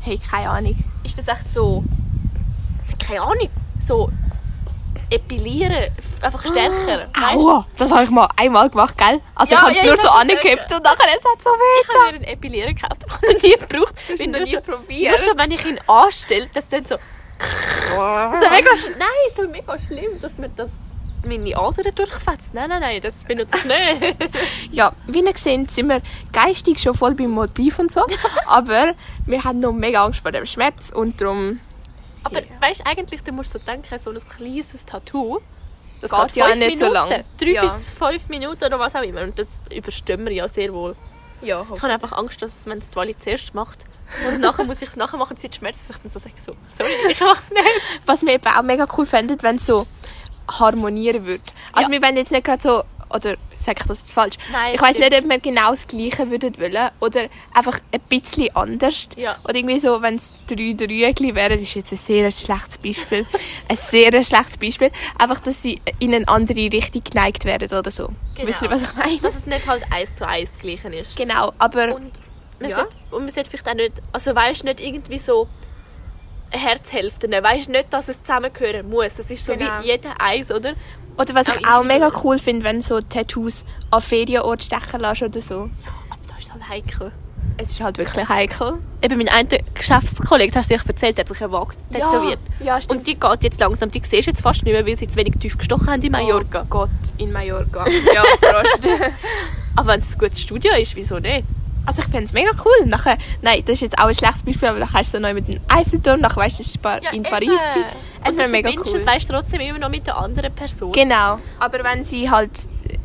Hey, 0.00 0.18
keine 0.18 0.50
Ahnung. 0.50 0.76
Ist 1.02 1.18
das 1.18 1.28
echt 1.28 1.52
so. 1.52 1.82
Keine 3.06 3.22
Ahnung. 3.22 3.48
So. 3.86 4.10
Epilieren. 5.10 5.90
Einfach 6.20 6.40
stärker. 6.46 7.08
weißt 7.12 7.34
du? 7.34 7.40
Aua, 7.40 7.66
das 7.76 7.90
habe 7.92 8.04
ich 8.04 8.10
mal 8.10 8.28
einmal 8.36 8.70
gemacht, 8.70 8.96
gell? 8.98 9.20
Also 9.34 9.54
Ja, 9.54 9.60
ich 9.60 9.62
habe 9.62 9.72
es 9.72 9.78
ja, 9.78 9.84
nur 9.86 9.94
ich 9.94 10.00
so 10.00 10.08
angekippt 10.08 10.72
und 10.74 10.82
nachher 10.84 11.08
es 11.16 11.24
hat 11.24 11.42
so 11.42 11.50
weh. 11.50 11.82
Ich 11.82 11.88
habe 11.88 11.98
mir 12.12 12.14
einen 12.16 12.24
Epilierer 12.24 12.72
gekauft, 12.72 13.02
aber 13.08 13.14
ich 13.14 13.22
habe 13.22 13.32
ihn 13.32 13.40
nie 13.50 13.56
gebraucht. 13.68 13.94
Du 14.08 14.18
Weil 14.18 14.26
noch 14.28 14.40
nie 14.40 14.50
schon- 14.50 14.62
probiert? 14.62 15.10
Nur 15.18 15.18
schon, 15.26 15.38
wenn 15.38 15.50
ich 15.50 15.64
ihn 15.66 15.78
anstelle, 15.86 16.48
das 16.52 16.68
tut 16.68 16.88
so. 16.88 16.96
so 17.96 18.50
mega 18.50 18.70
sch- 18.70 18.96
nein, 18.98 19.08
so 19.36 19.48
mega 19.48 19.78
schlimm, 19.78 20.20
dass 20.20 20.36
mir 20.38 20.48
das 20.50 20.70
meine 21.26 21.56
Adern 21.56 21.94
durchfetzt. 21.94 22.52
Nein, 22.52 22.68
nein, 22.68 22.80
nein, 22.80 23.00
das 23.00 23.24
benutze 23.24 23.56
ich 23.58 23.64
nicht. 23.64 24.16
Ja, 24.72 24.92
wie 25.06 25.20
ihr 25.24 25.32
seht, 25.36 25.70
sind 25.70 25.88
wir 25.88 26.02
geistig 26.32 26.80
schon 26.80 26.94
voll 26.94 27.14
beim 27.14 27.30
Motiv 27.30 27.78
und 27.78 27.90
so. 27.92 28.02
aber 28.46 28.92
wir 29.26 29.42
haben 29.44 29.60
noch 29.60 29.72
mega 29.72 30.04
Angst 30.04 30.20
vor 30.20 30.32
dem 30.32 30.44
Schmerz 30.46 30.90
und 30.94 31.20
darum 31.20 31.60
Aber 32.24 32.40
weißt 32.60 32.80
du, 32.80 32.86
eigentlich, 32.86 33.22
du 33.22 33.32
musst 33.32 33.52
so 33.52 33.58
denken, 33.58 33.98
so 33.98 34.10
ein 34.10 34.16
kleines 34.36 34.84
Tattoo, 34.84 35.40
das 36.00 36.10
Geht 36.10 36.32
geht 36.34 36.36
ja 36.36 36.54
nicht 36.54 36.78
so 36.78 36.86
Minuten. 36.88 37.08
lang. 37.10 37.24
Drei 37.38 37.46
Ja. 37.50 37.62
bis 37.62 37.90
fünf 37.92 38.28
Minuten 38.28 38.64
oder 38.64 38.78
was 38.78 38.94
auch 38.94 39.02
immer. 39.02 39.22
Und 39.22 39.38
das 39.38 39.46
überstehen 39.74 40.24
wir 40.24 40.32
ja 40.32 40.48
sehr 40.48 40.72
wohl. 40.74 40.96
ja, 41.40 41.64
Ich 41.74 41.82
habe 41.82 41.92
einfach 41.92 42.12
Angst, 42.12 42.42
dass 42.42 42.66
wenn 42.66 42.78
es 42.78 42.94
Wally 42.96 43.16
zuerst 43.16 43.54
macht 43.54 43.84
und 44.28 44.40
nachher 44.40 44.64
muss 44.64 44.82
ich 44.82 44.88
es 44.88 44.96
nachher 44.96 45.16
machen, 45.16 45.36
sieht 45.36 45.54
Schmerz, 45.54 45.86
dass 45.86 45.96
ich 45.96 46.02
dann 46.02 46.10
so 46.10 46.18
sage, 46.18 46.34
so, 46.44 46.54
sorry, 46.76 46.90
ich 47.10 47.20
mache 47.20 47.42
es 47.42 47.50
nicht. 47.50 47.82
Was 48.06 48.22
wir 48.22 48.32
eben 48.34 48.46
auch 48.46 48.62
mega 48.62 48.86
cool 48.98 49.06
fänden, 49.06 49.38
wenn 49.42 49.56
es 49.56 49.66
so 49.66 49.86
harmonieren 50.50 51.24
würde. 51.24 51.42
Also 51.72 51.90
wir 51.90 52.02
wollen 52.02 52.16
jetzt 52.16 52.30
nicht 52.32 52.44
gerade 52.44 52.62
so, 52.62 52.84
oder 53.14 53.36
sage 53.58 53.78
ich 53.80 53.86
das 53.86 54.00
jetzt 54.00 54.12
falsch? 54.12 54.34
Nein, 54.52 54.74
ich 54.74 54.80
weiß 54.82 54.98
nicht, 54.98 55.14
ob 55.16 55.28
wir 55.28 55.38
genau 55.38 55.70
das 55.70 55.86
Gleiche 55.86 56.30
würden 56.30 56.58
wollen 56.58 56.90
oder 57.00 57.26
einfach 57.54 57.78
ein 57.92 58.00
bisschen 58.08 58.54
anders. 58.54 59.08
Ja. 59.16 59.36
Oder 59.44 59.54
irgendwie 59.56 59.78
so, 59.78 60.02
wenn 60.02 60.16
es 60.16 60.34
drei 60.46 60.72
Drüegli 60.74 61.34
wären, 61.34 61.52
das 61.52 61.62
ist 61.62 61.74
jetzt 61.74 61.92
ein 61.92 61.98
sehr 61.98 62.30
schlechtes 62.30 62.78
Beispiel. 62.78 63.26
ein 63.68 63.76
sehr 63.76 64.10
schlechtes 64.24 64.58
Beispiel. 64.58 64.90
Einfach, 65.18 65.40
dass 65.40 65.62
sie 65.62 65.80
in 66.00 66.14
eine 66.14 66.26
andere 66.28 66.72
Richtung 66.72 67.02
geneigt 67.04 67.44
werden 67.44 67.76
oder 67.78 67.90
so. 67.90 68.08
Genau. 68.34 68.48
Wisst 68.48 68.62
ihr, 68.62 68.70
was 68.70 68.82
ich 68.82 68.94
meine? 68.94 69.18
Dass 69.20 69.36
es 69.36 69.46
nicht 69.46 69.66
halt 69.66 69.84
eins 69.90 70.14
zu 70.14 70.26
eins 70.26 70.58
gleichen 70.58 70.92
ist. 70.92 71.16
Genau, 71.16 71.52
aber 71.58 71.94
Und 71.94 72.12
man, 72.60 72.70
Ja. 72.70 72.76
sollte, 72.76 72.96
und 73.10 73.24
man 73.24 73.30
sollte 73.32 73.50
vielleicht 73.50 73.68
auch 73.68 73.74
nicht, 73.74 73.92
also 74.12 74.34
weißt 74.34 74.62
du, 74.62 74.66
nicht 74.66 74.80
irgendwie 74.80 75.18
so 75.18 75.48
eine 76.54 76.62
Herzhälfte 76.62 77.28
nehmen. 77.28 77.44
Weißt 77.44 77.66
du 77.68 77.72
nicht, 77.72 77.92
dass 77.92 78.08
es 78.08 78.20
zusammengehören 78.22 78.88
muss. 78.88 79.18
Es 79.18 79.30
ist 79.30 79.44
so 79.44 79.52
Genau. 79.54 79.70
wie 79.82 79.86
jeder 79.86 80.20
eins, 80.20 80.50
oder? 80.50 80.74
oder 81.16 81.34
was 81.34 81.48
Auch 81.48 81.56
ich 81.60 81.66
auch 81.66 81.84
mega 81.84 82.10
cool 82.24 82.38
finde, 82.38 82.64
wenn 82.64 82.80
so 82.80 83.00
Tattoos 83.00 83.64
an 83.90 84.00
Ferienort 84.00 84.62
stechen 84.64 85.00
lässt 85.00 85.22
oder 85.22 85.40
so. 85.40 85.54
Aber 86.10 86.20
da 86.28 86.36
ist 86.38 86.46
es 86.46 86.52
halt 86.52 86.68
heikel. 86.68 87.12
Es 87.56 87.70
ist 87.70 87.80
halt 87.80 87.98
wirklich 87.98 88.28
heikel. 88.28 88.78
Eben 89.00 89.18
mein 89.18 89.28
einer 89.28 89.48
Geschäftskollege, 89.74 90.50
das 90.50 90.62
hast 90.62 90.70
du 90.70 90.76
dir 90.76 90.82
erzählt, 90.88 91.18
der 91.18 91.24
hat 91.24 91.28
sich 91.32 91.40
einen 91.42 91.52
Wagen 91.52 91.74
tätowiert. 91.92 92.40
Ja, 92.58 92.80
stimmt. 92.82 93.00
Und 93.00 93.06
die 93.06 93.14
geht 93.14 93.44
jetzt 93.44 93.60
langsam, 93.60 93.90
die 93.92 94.00
siehst 94.00 94.26
du 94.26 94.30
jetzt 94.32 94.40
fast 94.40 94.64
nicht 94.64 94.72
mehr, 94.72 94.84
weil 94.84 94.96
sie 94.96 95.06
zu 95.06 95.14
wenig 95.16 95.34
tief 95.38 95.56
gestochen 95.56 95.88
haben 95.88 96.02
in 96.02 96.10
Mallorca. 96.10 96.62
Oh 96.62 96.66
Gott, 96.68 96.90
in 97.18 97.30
Mallorca. 97.32 97.84
Ja, 98.14 98.22
Prost. 98.40 98.88
Aber 99.76 99.88
wenn 99.92 100.00
es 100.00 100.12
ein 100.14 100.18
gutes 100.18 100.40
Studio 100.40 100.72
ist, 100.74 100.96
wieso 100.96 101.18
nicht? 101.20 101.44
Also 101.86 102.02
ich 102.02 102.08
fände 102.08 102.24
es 102.24 102.32
mega 102.32 102.50
cool. 102.64 102.86
Nachher, 102.86 103.18
nein, 103.42 103.62
das 103.64 103.74
ist 103.74 103.80
jetzt 103.82 103.98
auch 103.98 104.06
ein 104.06 104.14
schlechtes 104.14 104.42
Beispiel, 104.42 104.68
aber 104.68 104.78
dann 104.80 104.88
kannst 104.88 105.12
du 105.12 105.18
so 105.18 105.22
neu 105.22 105.34
mit 105.34 105.48
dem 105.48 105.60
Eiffelturm, 105.68 106.20
nachher 106.20 106.36
weißt 106.42 106.58
du, 106.60 106.62
das 106.62 106.84
war 106.84 107.12
in 107.12 107.22
Paris. 107.22 107.48
gewesen. 107.48 107.84
Es 108.22 108.30
Und 108.30 108.36
wäre 108.38 108.46
du 108.46 108.52
mega 108.52 108.70
cool. 108.70 108.96
es 108.96 109.06
weißt, 109.06 109.28
trotzdem 109.28 109.60
immer 109.60 109.78
noch 109.78 109.90
mit 109.90 110.06
der 110.06 110.16
anderen 110.16 110.52
Person. 110.54 110.92
Genau. 110.92 111.38
Aber 111.60 111.84
wenn 111.84 112.02
sie 112.04 112.30
halt, 112.30 112.50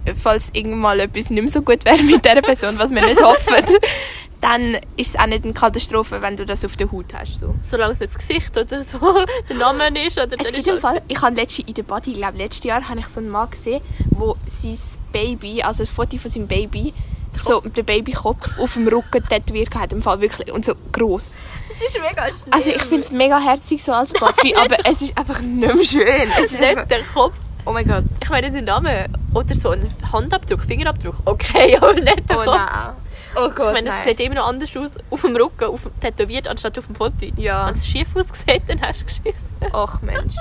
äh, 0.05 0.15
falls 0.15 0.49
irgendwann 0.53 0.79
mal 0.79 0.99
etwas 1.01 1.29
nicht 1.29 1.41
mehr 1.41 1.51
so 1.51 1.61
gut 1.61 1.83
wäre 1.85 2.01
mit 2.03 2.23
dieser 2.23 2.41
Person, 2.41 2.79
was 2.79 2.89
wir 2.91 3.05
nicht 3.05 3.21
hoffen, 3.21 3.55
dann 4.41 4.75
ist 4.95 5.15
es 5.15 5.19
auch 5.19 5.25
nicht 5.27 5.43
eine 5.43 5.51
Katastrophe, 5.53 6.21
wenn 6.21 6.37
du 6.37 6.45
das 6.45 6.63
auf 6.63 6.77
der 6.77 6.89
Haut 6.89 7.13
hast. 7.13 7.39
So. 7.39 7.55
Solange 7.61 7.91
es 7.91 7.99
nicht 7.99 8.15
das 8.15 8.25
Gesicht 8.25 8.57
oder 8.57 8.81
so 8.81 8.97
der 9.49 9.55
Name 9.57 9.89
ist. 10.05 10.17
Oder 10.17 10.37
Es 10.39 10.47
gibt 10.47 10.59
ist 10.59 10.67
im 10.69 10.77
Fall, 10.77 11.01
ich 11.09 11.21
habe 11.21 11.35
letztens 11.35 11.67
in 11.67 11.73
der 11.73 11.83
Body, 11.83 12.11
ich 12.11 12.17
glaube 12.17 12.37
letztes 12.37 12.63
Jahr, 12.63 12.87
habe 12.87 12.99
ich 13.01 13.07
so 13.07 13.19
einen 13.19 13.29
Mann 13.29 13.49
gesehen, 13.49 13.81
wo 14.11 14.37
sein 14.45 14.77
Baby, 15.11 15.61
also 15.61 15.83
ein 15.83 15.87
Foto 15.87 16.17
von 16.17 16.31
seinem 16.31 16.47
Baby, 16.47 16.93
so 17.39 17.61
den 17.61 17.85
Babykopf 17.85 18.57
auf 18.59 18.73
dem 18.73 18.87
Rücken 18.87 19.23
tätowiert 19.27 19.73
hat, 19.75 19.93
im 19.93 20.01
Fall 20.01 20.19
wirklich, 20.21 20.51
und 20.51 20.65
so 20.65 20.73
gross. 20.91 21.41
Das 21.69 21.87
ist 21.95 22.01
mega 22.01 22.25
schlimm. 22.25 22.51
Also 22.53 22.69
ich 22.69 22.81
finde 22.81 23.01
es 23.05 23.11
mega 23.11 23.39
herzig 23.39 23.83
so 23.83 23.91
als 23.93 24.11
Papi, 24.13 24.53
aber 24.63 24.77
es 24.85 25.01
ist 25.01 25.17
einfach 25.17 25.39
nicht 25.41 25.75
mehr 25.75 25.85
schön. 25.85 26.29
Es 26.43 26.51
ist 26.53 26.59
nicht 26.59 26.91
der 26.91 27.03
Kopf. 27.13 27.35
oh 27.65 27.71
mein 27.71 27.87
Gott. 27.87 28.03
Ich 28.21 28.29
meine 28.29 28.51
den 28.51 28.65
Namen 28.65 29.07
oder 29.33 29.55
so 29.55 29.69
ein 29.69 29.87
Handabdruck, 30.11 30.61
Fingerabdruck. 30.61 31.15
Okay, 31.25 31.77
aber 31.81 31.93
nicht 31.93 32.29
der 32.29 32.37
Oh 32.39 32.43
Kopf. 32.43 32.55
nein. 32.57 32.93
Oh 33.35 33.45
Ich 33.47 33.55
Gott, 33.55 33.73
meine, 33.73 33.85
das 33.87 33.95
nein. 33.99 34.07
sieht 34.07 34.19
immer 34.21 34.35
noch 34.35 34.47
anders 34.47 34.75
aus 34.75 34.89
auf 35.11 35.21
dem 35.21 35.35
Rücken, 35.35 35.65
auf 35.65 35.83
dem, 35.83 35.99
tätowiert, 35.99 36.47
anstatt 36.47 36.77
auf 36.79 36.87
dem 36.87 36.95
Foto. 36.95 37.13
Ja. 37.37 37.67
Wenn 37.67 37.75
es 37.75 37.85
schief 37.87 38.07
aussieht, 38.15 38.63
dann 38.67 38.81
hast 38.81 39.01
du 39.01 39.05
geschissen. 39.05 39.47
Ach 39.71 40.01
Mensch. 40.01 40.35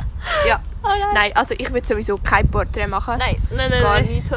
Ja. 0.46 0.60
Oh 0.80 0.86
nein. 0.90 1.00
Nein, 1.12 1.32
also 1.34 1.56
ich 1.58 1.72
würde 1.72 1.84
sowieso 1.84 2.18
kein 2.18 2.48
Porträt 2.48 2.86
machen. 2.86 3.14
Nein, 3.18 3.36
nein, 3.50 3.68
nein. 3.68 3.82
Gar 3.82 4.00
nichts. 4.02 4.30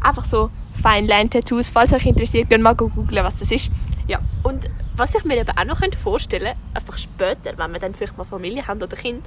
Einfach 0.00 0.24
so 0.24 0.48
Feinline-Tattoos. 0.80 1.70
Falls 1.70 1.92
euch 1.92 2.06
interessiert, 2.06 2.50
ihr 2.50 2.58
mal 2.58 2.74
googeln, 2.74 3.24
was 3.24 3.38
das 3.38 3.50
ist. 3.50 3.70
Ja. 4.06 4.18
Und 4.42 4.68
was 4.96 5.14
ich 5.14 5.24
mir 5.24 5.38
eben 5.38 5.56
auch 5.56 5.64
noch 5.64 5.80
vorstellen 6.02 6.54
könnte, 6.54 6.60
einfach 6.74 6.98
später, 6.98 7.56
wenn 7.56 7.72
wir 7.72 7.78
dann 7.80 7.94
vielleicht 7.94 8.16
mal 8.18 8.24
Familie 8.24 8.66
haben 8.66 8.82
oder 8.82 8.96
Kind, 8.96 9.24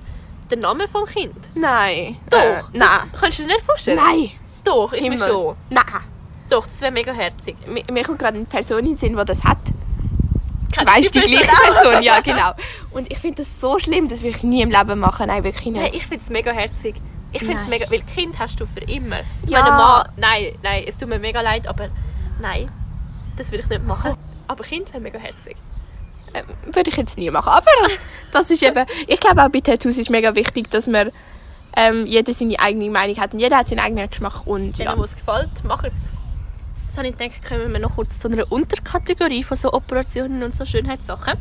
der 0.49 0.57
Name 0.57 0.87
vom 0.87 1.05
Kind. 1.05 1.35
Nein. 1.55 2.17
Doch. 2.29 2.39
Äh, 2.39 2.61
nein. 2.73 2.87
Kannst 3.19 3.39
du 3.39 3.43
dir 3.43 3.49
das 3.49 3.57
nicht 3.57 3.65
vorstellen? 3.65 3.99
Nein. 4.03 4.31
Doch, 4.63 4.93
ich 4.93 5.01
bin 5.01 5.13
Himmel. 5.13 5.27
schon. 5.27 5.55
Nein. 5.69 5.83
Doch, 6.49 6.65
das 6.65 6.79
wäre 6.81 6.91
mega 6.91 7.11
herzig. 7.13 7.55
Mir, 7.67 7.83
mir 7.91 8.03
kommt 8.03 8.19
gerade 8.19 8.37
eine 8.37 8.45
Person 8.45 8.79
in 8.79 8.85
den 8.85 8.97
Sinn, 8.97 9.17
die 9.17 9.25
das 9.25 9.43
hat. 9.43 9.57
Kennst 10.71 10.95
Weißt 10.95 11.15
du, 11.15 11.21
die 11.21 11.35
Person 11.35 11.55
gleiche? 11.55 11.81
Person? 11.81 12.03
Ja, 12.03 12.19
genau. 12.21 12.51
Und 12.91 13.11
ich 13.11 13.19
finde 13.19 13.43
das 13.43 13.59
so 13.59 13.79
schlimm, 13.79 14.07
das 14.09 14.23
will 14.23 14.31
ich 14.31 14.43
nie 14.43 14.61
im 14.61 14.69
Leben 14.69 14.99
machen. 14.99 15.27
Nein, 15.27 15.43
wirklich 15.43 15.65
nicht. 15.65 15.81
Nein, 15.81 15.91
ich 15.93 16.07
finde 16.07 16.23
es 16.23 16.29
mega 16.29 16.51
herzig. 16.51 16.95
Ich 17.33 17.39
finde 17.43 17.61
es 17.61 17.67
mega, 17.67 17.89
weil 17.89 18.01
Kind 18.01 18.37
hast 18.39 18.59
du 18.59 18.65
für 18.65 18.79
immer. 18.81 19.19
Ich 19.45 19.51
Ja. 19.51 19.61
meine, 19.61 19.71
Mann, 19.75 20.09
nein, 20.17 20.53
nein, 20.61 20.83
es 20.87 20.97
tut 20.97 21.09
mir 21.09 21.19
mega 21.19 21.41
leid, 21.41 21.67
aber 21.67 21.89
nein, 22.39 22.69
das 23.37 23.51
würde 23.51 23.63
ich 23.63 23.69
nicht 23.69 23.83
machen. 23.85 24.15
Aber 24.47 24.63
Kind 24.63 24.93
wäre 24.93 25.01
mega 25.01 25.19
herzig. 25.19 25.55
Ähm, 26.33 26.45
würde 26.65 26.89
ich 26.89 26.97
jetzt 26.97 27.17
nie 27.17 27.29
machen. 27.31 27.49
Aber 27.49 27.71
das 28.31 28.49
ist 28.51 28.63
eben, 28.63 28.85
ich 29.07 29.19
glaube 29.19 29.43
auch 29.43 29.49
bei 29.49 29.59
Tattoos 29.61 29.97
ist 29.97 30.09
mega 30.09 30.35
wichtig, 30.35 30.69
dass 30.71 30.87
man 30.87 31.11
ähm, 31.75 32.05
jeder 32.05 32.33
seine 32.33 32.59
eigene 32.59 32.89
Meinung 32.89 33.17
hat 33.17 33.33
und 33.33 33.39
jeder 33.39 33.57
hat 33.57 33.67
seinen 33.67 33.79
eigenen 33.79 34.09
Geschmack 34.09 34.45
und 34.45 34.77
Denen, 34.77 34.89
ja. 34.89 34.97
wo 34.97 35.03
es 35.03 35.15
gefällt, 35.15 35.63
macht 35.63 35.85
es. 35.85 36.13
Jetzt 36.87 36.97
habe 36.97 37.07
ich 37.07 37.17
gedacht, 37.17 37.47
kommen 37.47 37.73
wir 37.73 37.79
noch 37.79 37.95
kurz 37.95 38.19
zu 38.19 38.27
einer 38.27 38.51
Unterkategorie 38.51 39.43
von 39.43 39.57
so 39.57 39.73
Operationen 39.73 40.43
und 40.43 40.55
so 40.55 40.65
Schönheitssachen. 40.65 41.39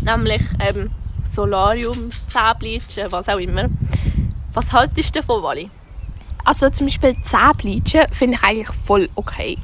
Nämlich 0.00 0.42
ähm, 0.58 0.90
Solarium, 1.24 2.10
Zähnbleachen, 2.28 3.12
was 3.12 3.28
auch 3.28 3.38
immer. 3.38 3.66
Was 4.58 4.72
haltest 4.72 5.14
du 5.14 5.20
davon, 5.20 5.44
Wally? 5.44 5.70
Also 6.44 6.68
zum 6.68 6.88
Beispiel 6.88 7.14
Zähnbleachen 7.22 8.12
finde 8.12 8.34
ich 8.36 8.42
eigentlich 8.42 8.76
voll 8.84 9.08
okay. 9.14 9.56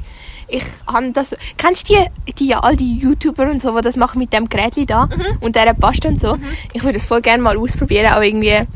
Ich 0.47 0.63
habe 0.87 1.11
das, 1.11 1.35
kennst 1.57 1.91
du 1.91 1.95
die, 2.29 2.33
die 2.35 2.55
all 2.55 2.77
die 2.77 2.99
YouTuber 2.99 3.51
und 3.51 3.61
so, 3.61 3.75
die 3.75 3.83
das 3.83 3.97
machen 3.97 4.21
mit 4.21 4.33
dem 4.33 4.49
Gerät 4.49 4.75
da 4.89 5.09
und 5.41 5.57
der 5.57 5.75
Pasta 5.75 6.11
und 6.11 6.21
so? 6.21 6.39
Ich 6.73 6.85
würde 6.85 6.99
das 6.99 7.07
voll 7.07 7.23
gerne 7.23 7.43
mal 7.43 7.59
ausprobieren, 7.59 8.07
aber 8.07 8.25
irgendwie, 8.25 8.69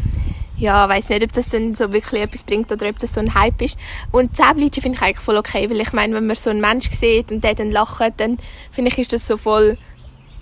ja, 0.57 0.89
weiß 0.89 1.09
nicht, 1.11 1.23
ob 1.23 1.33
das 1.33 1.51
dann 1.51 1.77
so 1.77 1.93
wirklich 1.93 2.21
etwas 2.21 2.43
bringt 2.43 2.73
oder 2.73 2.89
ob 2.89 2.99
das 2.99 3.15
so 3.15 3.21
ein 3.21 3.35
Hype 3.35 3.63
ist. 3.63 3.79
Und 4.11 4.35
Zähnbleachen 4.35 4.83
finde 4.83 4.97
ich 4.97 5.03
eigentlich 5.03 5.21
voll 5.21 5.37
okay, 5.37 5.71
weil 5.71 5.81
ich 5.81 5.93
meine, 5.93 6.17
wenn 6.17 6.27
man 6.27 6.35
so 6.35 6.51
einen 6.51 6.61
Mensch 6.61 6.91
sieht 6.91 7.31
und 7.31 7.45
der 7.45 7.55
dann 7.55 7.71
lacht, 7.71 8.15
dann 8.17 8.39
finde 8.73 8.91
ich, 8.91 8.99
ist 8.99 9.13
das 9.13 9.25
so 9.25 9.37
voll 9.37 9.79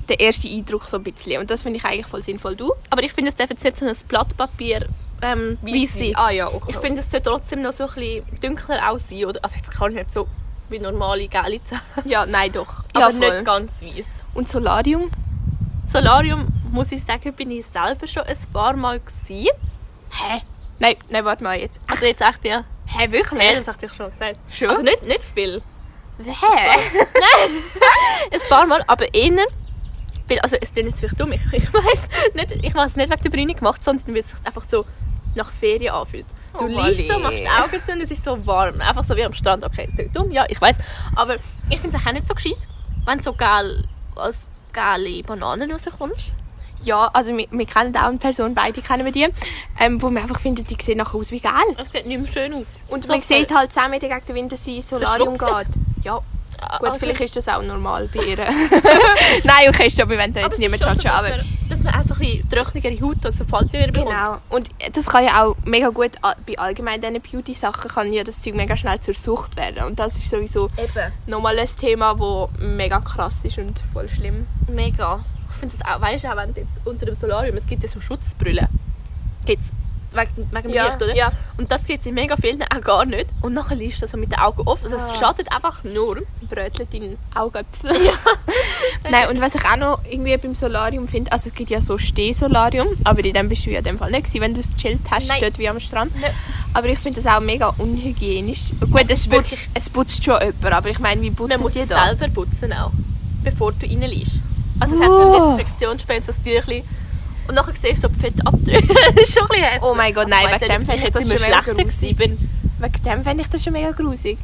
der 0.08 0.20
erste 0.20 0.48
Eindruck 0.48 0.86
so 0.86 0.96
ein 0.96 1.02
bisschen. 1.02 1.38
Und 1.38 1.50
das 1.50 1.64
finde 1.64 1.80
ich 1.80 1.84
eigentlich 1.84 2.06
voll 2.06 2.22
sinnvoll. 2.22 2.56
Du? 2.56 2.72
Aber 2.88 3.02
ich 3.02 3.12
finde, 3.12 3.28
es 3.28 3.36
darf 3.36 3.50
jetzt 3.50 3.62
nicht 3.62 3.76
so 3.76 3.84
ein 3.84 3.94
Blatt 4.08 4.34
Papier 4.38 4.86
ähm, 5.22 5.58
sein. 5.86 6.12
Ah 6.14 6.30
ja, 6.30 6.48
okay. 6.48 6.66
Ich 6.68 6.76
finde, 6.76 7.00
es 7.00 7.10
sollte 7.10 7.30
trotzdem 7.30 7.62
noch 7.62 7.72
so 7.72 7.84
ein 7.84 7.94
bisschen 7.94 8.40
dunkler 8.40 8.90
aussehen. 8.90 9.28
Oder? 9.28 9.40
Also 9.42 9.56
jetzt 9.56 9.70
kann 9.70 9.92
ich 9.92 9.98
nicht 9.98 10.12
so 10.12 10.28
wie 10.68 10.78
normale 10.78 11.28
gelbe 11.28 11.62
Zähne, 11.64 11.80
ja, 12.04 12.26
nein, 12.26 12.52
doch. 12.52 12.84
aber 12.92 13.00
ja, 13.00 13.10
voll. 13.10 13.34
nicht 13.34 13.44
ganz 13.44 13.82
weiß. 13.82 14.22
Und 14.34 14.48
Solarium? 14.48 15.10
Solarium, 15.90 16.48
muss 16.72 16.90
ich 16.92 17.02
sagen, 17.02 17.32
bin 17.32 17.50
ich 17.52 17.66
selber 17.66 18.06
schon 18.06 18.24
ein 18.24 18.36
paar 18.52 18.74
Mal 18.74 18.98
gewesen. 18.98 19.48
Hä? 20.10 20.42
Nein, 20.78 20.96
nein, 21.08 21.24
warte 21.24 21.42
mal 21.42 21.58
jetzt. 21.58 21.80
Also 21.86 22.06
jetzt 22.06 22.20
echt 22.20 22.44
ja. 22.44 22.64
Hä, 22.86 23.10
wirklich? 23.10 23.42
Nein, 23.42 23.54
das 23.54 23.68
hatte 23.68 23.86
ich 23.86 23.92
schon 23.92 24.10
gesagt. 24.10 24.38
Schon? 24.50 24.68
Also 24.68 24.82
nicht, 24.82 25.02
nicht 25.02 25.24
viel. 25.24 25.62
Hä? 26.18 26.30
Ein 28.32 28.40
paar 28.48 28.66
Mal, 28.66 28.82
aber 28.86 29.12
eher. 29.14 29.46
Weil, 30.28 30.40
also 30.40 30.56
es 30.60 30.72
klingt 30.72 30.88
jetzt 30.88 31.00
vielleicht 31.00 31.20
dumm, 31.20 31.32
ich, 31.32 31.42
ich 31.52 31.72
weiß 31.72 32.08
nicht, 32.34 32.64
ich 32.64 32.74
habe 32.74 32.86
es 32.86 32.96
nicht 32.96 33.10
wegen 33.10 33.22
der 33.22 33.30
Brüne 33.30 33.54
gemacht, 33.54 33.84
sondern 33.84 34.08
weil 34.08 34.20
es 34.20 34.34
einfach 34.44 34.62
so 34.62 34.84
nach 35.36 35.52
Ferien 35.52 35.94
anfühlt. 35.94 36.26
Du 36.58 36.64
Oh, 36.64 36.66
liegst 36.66 37.06
so, 37.08 37.18
machst 37.18 37.38
die 37.40 37.48
Augen 37.48 37.84
zu 37.84 37.92
und 37.92 38.00
es 38.00 38.10
ist 38.10 38.24
so 38.24 38.46
warm. 38.46 38.80
Einfach 38.80 39.04
so 39.04 39.14
wie 39.14 39.24
am 39.24 39.32
Strand. 39.34 39.62
Okay, 39.62 39.88
klingt 39.94 40.16
dumm, 40.16 40.30
ja, 40.30 40.46
ich 40.48 40.60
weiß. 40.60 40.78
Aber 41.14 41.36
ich 41.68 41.78
finde 41.80 41.96
es 41.96 42.06
auch 42.06 42.12
nicht 42.12 42.26
so 42.26 42.34
gescheit, 42.34 42.56
wenn 43.04 43.18
du 43.18 43.24
so 43.24 43.32
geil 43.34 43.84
als 44.14 44.48
geile 44.72 45.22
Bananen 45.22 45.70
rauskommst. 45.70 46.32
Ja, 46.82 47.10
also 47.12 47.36
wir, 47.36 47.46
wir 47.50 47.66
kennen 47.66 47.96
auch 47.96 48.02
eine 48.02 48.18
Person, 48.18 48.54
beide 48.54 48.80
kennen 48.82 49.04
wir 49.04 49.12
die, 49.12 49.26
ähm, 49.80 50.00
wo 50.00 50.10
wir 50.10 50.20
einfach 50.20 50.38
finden, 50.38 50.64
die 50.64 50.76
sehen 50.80 50.98
nachher 50.98 51.16
aus 51.18 51.30
wie 51.32 51.40
geil. 51.40 51.52
Es 51.78 51.90
sieht 51.90 52.06
nicht 52.06 52.18
mehr 52.20 52.30
schön 52.30 52.54
aus. 52.54 52.74
Und 52.88 53.04
So 53.04 53.12
man 53.12 53.22
voll- 53.22 53.38
sieht 53.38 53.54
halt 53.54 53.72
10 53.72 53.90
Meter 53.90 54.08
gegen 54.08 54.26
den 54.26 54.34
Wind, 54.36 54.52
dass 54.52 54.64
sie 54.64 54.76
ins 54.76 54.88
Solarium 54.90 55.36
geht. 55.38 55.66
Ja, 56.04 56.20
gut, 56.78 56.88
Also- 56.88 57.00
vielleicht 57.00 57.20
ist 57.20 57.36
das 57.36 57.48
auch 57.48 57.62
normal 57.62 58.08
bei 58.12 58.22
ihr. 58.24 58.36
Nein, 59.44 59.68
okay, 59.68 59.90
stopp, 59.90 60.08
wir 60.08 60.18
wollen 60.18 60.32
da 60.32 60.40
jetzt 60.40 60.54
es 60.54 60.58
niemand 60.58 60.80
ist 60.80 60.86
judgen, 60.88 61.00
so, 61.02 61.08
aber... 61.08 61.28
dass, 61.28 61.38
man, 61.38 61.68
dass 61.68 61.82
man 61.84 61.94
auch 61.94 62.06
so 62.06 62.14
ein 62.14 62.20
bisschen 62.20 62.48
trockenere 62.50 63.00
Haut 63.02 63.26
und 63.26 63.32
so 63.32 63.44
Falten 63.44 63.92
bekommt. 63.92 64.10
Genau. 64.10 64.38
Und 64.50 64.68
das 64.92 65.06
kann 65.06 65.24
ja 65.24 65.44
auch 65.44 65.56
mega 65.64 65.88
gut, 65.88 66.12
bei 66.46 66.58
allgemein 66.58 67.00
diesen 67.00 67.20
Beauty-Sachen 67.20 67.90
kann 67.90 68.12
ja 68.12 68.24
das 68.24 68.40
Zeug 68.40 68.54
mega 68.54 68.76
schnell 68.76 69.00
zur 69.00 69.14
Sucht 69.14 69.56
werden. 69.56 69.84
Und 69.84 69.98
das 69.98 70.16
ist 70.16 70.30
sowieso 70.30 70.66
Eben. 70.76 71.12
nochmal 71.26 71.58
ein 71.58 71.68
Thema, 71.78 72.14
das 72.14 72.60
mega 72.60 73.00
krass 73.00 73.44
ist 73.44 73.58
und 73.58 73.78
voll 73.92 74.08
schlimm. 74.08 74.46
Mega. 74.68 75.24
Ich 75.48 75.54
finde 75.60 75.74
es 75.74 75.84
auch, 75.84 76.00
weißt 76.00 76.24
du, 76.24 76.28
auch 76.32 76.36
wenn 76.36 76.52
du 76.52 76.60
jetzt 76.60 76.80
unter 76.84 77.06
dem 77.06 77.14
Solarium, 77.14 77.56
es 77.56 77.66
gibt 77.66 77.82
ja 77.82 77.88
so 77.88 78.00
Schutzbrille. 78.00 78.68
Gibt's 79.46 79.70
wegen, 80.12 80.50
wegen 80.50 80.62
dem 80.62 80.70
Ja, 80.72 80.86
Licht, 80.86 81.02
oder? 81.02 81.14
ja. 81.16 81.30
Und 81.58 81.70
das 81.70 81.84
gibt 81.86 82.00
es 82.00 82.06
in 82.06 82.14
mega 82.14 82.36
vielen 82.36 82.62
auch 82.62 82.80
gar 82.80 83.04
nicht. 83.04 83.26
Und 83.42 83.52
nachher 83.54 83.74
liest 83.76 84.00
du 84.02 84.06
so 84.06 84.16
mit 84.16 84.32
den 84.32 84.38
Augen 84.38 84.62
offen. 84.66 84.84
Also 84.84 84.96
es 84.96 85.10
Ah. 85.10 85.14
schadet 85.18 85.50
einfach 85.52 85.84
nur. 85.84 86.22
brötelt 86.48 86.94
in 86.94 87.18
Augäpfel. 87.34 87.90
Nein, 89.10 89.28
und 89.30 89.40
was 89.40 89.54
ich 89.54 89.64
auch 89.64 89.76
noch 89.76 90.00
irgendwie 90.08 90.36
beim 90.36 90.54
Solarium 90.54 91.08
finde, 91.08 91.32
also 91.32 91.48
es 91.48 91.54
gibt 91.54 91.70
ja 91.70 91.80
so 91.80 91.98
Stehsolarium, 91.98 92.88
aber 93.04 93.24
in 93.24 93.34
dem 93.34 93.48
bist 93.48 93.66
du 93.66 93.70
ja 93.70 93.78
in 93.78 93.84
dem 93.84 93.98
Fall 93.98 94.10
nicht 94.10 94.24
gewesen, 94.26 94.40
wenn 94.42 94.54
du 94.54 94.60
es 94.60 94.74
chillt 94.76 95.00
hast, 95.10 95.28
Nein. 95.28 95.40
dort 95.40 95.58
wie 95.58 95.68
am 95.68 95.80
Strand. 95.80 96.12
Nein. 96.20 96.30
Aber 96.72 96.86
ich 96.88 96.98
finde 96.98 97.20
das 97.20 97.32
auch 97.32 97.40
mega 97.40 97.74
unhygienisch. 97.78 98.70
Gut, 98.80 99.02
es, 99.08 99.20
ist 99.20 99.30
putzt, 99.30 99.30
wirklich- 99.50 99.68
es 99.74 99.90
putzt 99.90 100.24
schon 100.24 100.38
jemand, 100.40 100.64
aber 100.72 100.88
ich 100.88 100.98
meine, 100.98 101.20
wie 101.22 101.30
Man 101.30 101.36
putzen 101.36 101.60
muss 101.62 101.72
die 101.72 101.80
es 101.80 101.88
das? 101.88 102.18
selber 102.18 102.32
putzen 102.32 102.72
auch, 102.72 102.92
bevor 103.42 103.72
du 103.72 103.86
reinliest. 103.86 104.40
Also 104.78 104.94
es 104.94 105.00
hat 105.00 105.08
so 105.08 105.14
Oh. 105.14 105.34
ein 105.50 105.56
Desinfektionsspray, 105.58 106.22
so 106.22 106.32
ein 106.32 106.42
Tüchlein. 106.44 106.82
Und 107.48 107.54
nachher 107.54 107.72
siehst 107.80 108.02
du 108.04 108.08
so 108.08 108.14
die 108.14 108.20
Fettabdrücke. 108.20 108.86
das 109.14 109.28
ist 109.28 109.34
schon 109.38 109.44
ein 109.44 109.48
bisschen 109.48 109.64
hässlich. 109.64 109.82
Oh 109.82 109.94
mein 109.94 110.14
Gott, 110.14 110.24
Also 110.32 110.34
nein, 110.48 110.60
wegen 110.60 110.72
dem 110.72 110.86
fände 110.86 110.94
ich 110.94 111.02
jetzt 111.02 111.14
das 111.16 111.30
immer 111.30 111.38
schon 111.38 111.76
mega 111.76 112.14
bin. 112.14 112.50
Wegen 112.78 113.02
dem 113.04 113.22
fände 113.22 113.42
ich 113.42 113.48
das 113.48 113.64
schon 113.64 113.72
mega 113.72 113.90
grusig. 113.92 114.38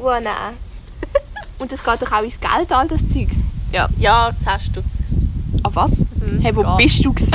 Oh 0.00 0.08
nein. 0.08 0.54
und 1.58 1.70
das 1.72 1.82
geht 1.82 2.02
doch 2.02 2.12
auch 2.12 2.22
ins 2.22 2.38
Geld, 2.40 2.72
all 2.72 2.88
das 2.88 3.06
Zeugs. 3.06 3.46
Ja. 3.72 3.88
Ja, 3.98 4.30
10 4.42 4.60
Stutz. 4.70 4.84
Ah 5.62 5.70
was? 5.72 6.06
Hm, 6.20 6.40
hey, 6.40 6.54
wo 6.54 6.62
geht. 6.62 6.76
bist 6.78 7.04
du 7.04 7.12
gewesen? 7.14 7.34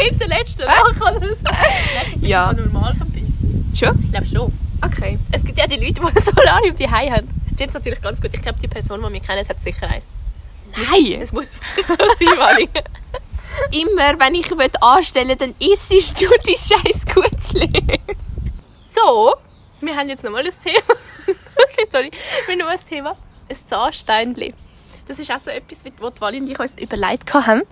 Hinterletzte. 0.00 0.64
Nachher. 0.64 1.20
Ja. 2.20 2.50
Ja. 2.50 2.52
normal 2.52 2.94
verpisst. 2.94 3.26
schon? 3.78 3.98
Ich 4.02 4.10
glaube 4.10 4.26
schon. 4.26 4.52
Okay. 4.84 5.18
Es 5.30 5.44
gibt 5.44 5.58
ja 5.58 5.66
die 5.66 5.76
Leute, 5.76 5.94
die 5.94 6.00
ein 6.00 6.22
Solarium 6.22 6.76
die 6.76 6.88
haben. 6.88 7.28
Das 7.56 7.68
ist 7.68 7.74
natürlich 7.74 8.00
ganz 8.00 8.20
gut. 8.20 8.30
Ich 8.32 8.42
glaube, 8.42 8.58
die 8.60 8.68
Person, 8.68 9.02
die 9.04 9.10
mich 9.10 9.22
kennt, 9.22 9.48
hat 9.48 9.62
sicher 9.62 9.88
eins. 9.88 10.08
Nein! 10.76 11.20
Es 11.20 11.32
muss 11.32 11.44
so 11.86 11.94
sein, 11.94 12.38
Wally. 12.38 12.68
Immer, 13.72 14.18
wenn 14.18 14.34
ich 14.34 14.50
will 14.50 14.70
anstellen 14.80 15.36
dann 15.38 15.54
isst 15.58 16.20
du 16.20 16.26
die 16.46 16.56
scheiß 16.56 17.04
Gutzli. 17.14 17.70
So, 18.88 19.34
wir 19.80 19.96
haben 19.96 20.08
jetzt 20.08 20.22
nochmal 20.24 20.44
ein 20.46 20.52
Thema. 20.62 20.78
okay, 21.26 21.86
sorry. 21.90 22.10
Wir 22.46 22.52
haben 22.52 22.58
noch 22.58 22.66
ein 22.68 22.80
Thema. 22.88 23.16
Ein 23.48 23.56
Zahnsteinchen. 23.68 24.52
Das 25.06 25.18
ist 25.18 25.30
auch 25.32 25.38
so 25.38 25.50
etwas, 25.50 25.84
was 25.98 26.20
Wally 26.20 26.40
und 26.40 26.48
ich 26.50 26.58
uns 26.58 26.72
überlegt 26.78 27.32
haben. 27.34 27.62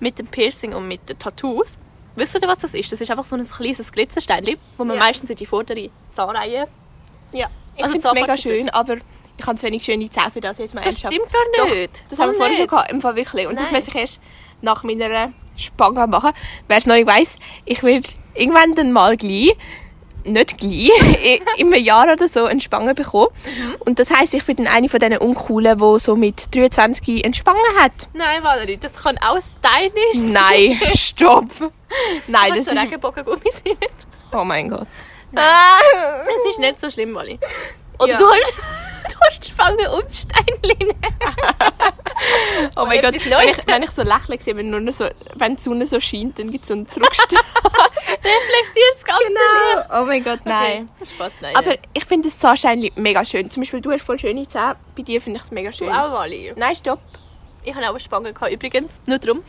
Mit 0.00 0.18
dem 0.18 0.26
Piercing 0.26 0.74
und 0.74 0.88
mit 0.88 1.08
den 1.08 1.18
Tattoos. 1.18 1.72
Wisst 2.16 2.34
ihr, 2.34 2.42
was 2.48 2.58
das 2.58 2.74
ist? 2.74 2.92
Das 2.92 3.00
ist 3.00 3.10
einfach 3.10 3.24
so 3.24 3.34
ein 3.36 3.48
kleines 3.48 3.90
Glitzersteinchen, 3.90 4.58
wo 4.76 4.84
man 4.84 4.96
Ja. 4.96 5.02
meistens 5.02 5.30
in 5.30 5.36
die 5.36 5.46
vordere 5.46 5.90
Zahnreihe... 6.12 6.68
Ja, 7.32 7.48
ich 7.74 7.82
Also 7.82 7.92
finde 7.94 8.08
es 8.08 8.14
mega 8.14 8.36
schön, 8.36 8.68
aber 8.70 8.96
ich 9.36 9.46
habe 9.46 9.56
zu 9.56 9.66
wenig 9.66 9.82
schöne 9.84 10.08
Zähne 10.08 10.30
für 10.30 10.40
das 10.40 10.58
jetzt 10.58 10.74
mal 10.74 10.82
Das 10.84 11.02
ernsthaft. 11.02 11.14
stimmt 11.14 11.32
gar 11.32 11.66
Doch, 11.66 11.74
nicht. 11.74 12.04
Das 12.08 12.18
haben 12.20 12.28
wir 12.30 12.34
Voll 12.34 12.36
vorher 12.36 12.56
schon 12.56 12.66
gehabt, 12.68 12.92
im 12.92 13.00
Fall 13.00 13.16
wirklich. 13.16 13.46
Und 13.48 13.58
das 13.58 13.70
Nein. 13.72 13.80
muss 13.80 13.88
ich 13.88 13.94
erst 13.96 14.20
nach 14.62 14.82
meiner 14.82 15.32
Spange 15.56 16.06
machen. 16.06 16.30
Wer 16.68 16.78
es 16.78 16.86
noch 16.86 16.94
nicht 16.94 17.06
weiss, 17.08 17.36
ich 17.64 17.82
werde 17.82 18.08
irgendwann 18.34 18.74
dann 18.74 18.92
mal 18.92 19.16
gleich, 19.16 19.56
nicht 20.24 20.58
gleich, 20.58 21.40
in 21.58 21.72
einem 21.72 21.84
Jahr 21.84 22.10
oder 22.12 22.26
so 22.28 22.44
eine 22.46 22.60
Spange 22.60 22.94
bekommen. 22.94 23.28
Mhm. 23.44 23.74
Und 23.80 23.98
das 23.98 24.10
heisst, 24.10 24.34
ich 24.34 24.44
bin 24.44 24.66
eine 24.66 24.88
von 24.88 24.98
diesen 24.98 25.18
Uncoolen, 25.18 25.78
die 25.78 25.98
so 26.00 26.16
mit 26.16 26.54
23 26.54 27.24
eine 27.24 27.34
Spange 27.34 27.58
hat. 27.78 27.92
Nein, 28.14 28.42
Valerie, 28.42 28.78
das 28.78 28.94
kann 28.94 29.18
auch 29.18 29.38
stylisch 29.38 30.14
sein. 30.14 30.32
Nein, 30.32 30.78
stopp. 30.96 31.44
Nein, 32.28 32.54
das 32.56 32.64
so 32.66 32.72
ist... 32.72 32.82
Regenbogengummi 32.82 33.50
sind 33.50 33.80
nicht. 33.80 33.94
Oh 34.32 34.44
mein 34.44 34.68
Gott. 34.70 34.86
Es 35.32 36.50
ist 36.50 36.58
nicht 36.58 36.80
so 36.80 36.90
schlimm, 36.90 37.14
Wally. 37.14 37.38
Oder 37.98 38.12
Ja. 38.12 38.18
du 38.18 38.26
hast... 38.28 38.52
Du 39.06 39.20
hast 39.28 39.44
Spange 39.46 39.90
und 39.92 40.10
Steinchen. 40.10 40.94
Oh 42.76 42.86
mein 42.86 43.00
Gott, 43.00 43.14
wenn 43.14 43.48
ich, 43.48 43.66
wenn 43.66 43.82
ich 43.82 43.90
so 43.90 44.02
lächle, 44.02 44.40
sehe, 44.40 44.56
wenn, 44.56 44.70
nur 44.70 44.92
so, 44.92 45.06
wenn 45.34 45.56
die 45.56 45.62
Sonne 45.62 45.86
so 45.86 46.00
scheint, 46.00 46.38
dann 46.38 46.50
gibt 46.50 46.64
es 46.64 46.68
so 46.68 46.74
einen 46.74 46.86
Zurückstrahl. 46.86 47.42
reflektiert 48.24 48.94
das 48.94 49.04
ganze 49.04 49.28
Leben. 49.28 49.86
Oh 49.92 50.04
mein 50.04 50.24
Gott, 50.24 50.40
nein. 50.44 50.88
Okay. 51.00 51.10
Spaß, 51.14 51.34
nein. 51.40 51.56
Aber 51.56 51.68
nein. 51.68 51.78
ich 51.92 52.04
finde 52.04 52.28
das 52.28 52.38
Zahnstein 52.38 52.90
mega 52.96 53.24
schön. 53.24 53.50
Zum 53.50 53.62
Beispiel, 53.62 53.80
du 53.80 53.92
hast 53.92 54.04
voll 54.04 54.18
schöne 54.18 54.46
Zähne. 54.48 54.76
Bei 54.96 55.02
dir 55.02 55.20
finde 55.20 55.38
ich 55.38 55.44
es 55.44 55.50
mega 55.50 55.72
schön. 55.72 55.88
du 55.88 55.92
auch, 55.92 56.12
Wally. 56.12 56.52
Nein, 56.56 56.76
stopp. 56.76 57.00
Ich 57.62 57.74
hatte 57.74 57.86
auch 57.86 57.90
eine 57.90 58.00
Spange, 58.00 58.32
gehabt, 58.32 58.52
übrigens. 58.52 59.00
Nur 59.06 59.18
darum. 59.18 59.42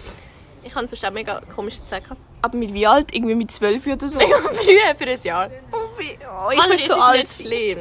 Ich 0.64 0.74
habe 0.76 0.88
sonst 0.88 1.06
auch 1.06 1.12
mega 1.12 1.42
komische 1.54 1.86
Zähne 1.86 2.02
gehabt. 2.02 2.22
Aber 2.42 2.58
mit 2.58 2.74
wie 2.74 2.88
alt? 2.88 3.14
Irgendwie 3.14 3.36
mit 3.36 3.52
12 3.52 3.88
oder 3.88 4.10
so? 4.10 4.20
Mega 4.20 4.38
früh 4.38 4.78
für 4.98 5.10
ein 5.10 5.22
Jahr. 5.24 5.50
Wie- 5.98 6.18
oh, 6.26 6.50
ich 6.52 6.58
Mann, 6.58 6.70
bin 6.70 6.78
das 6.80 6.88
so 6.88 6.94
ist 6.96 7.02
alt. 7.02 7.20
nicht 7.20 7.34
schlimm. 7.42 7.80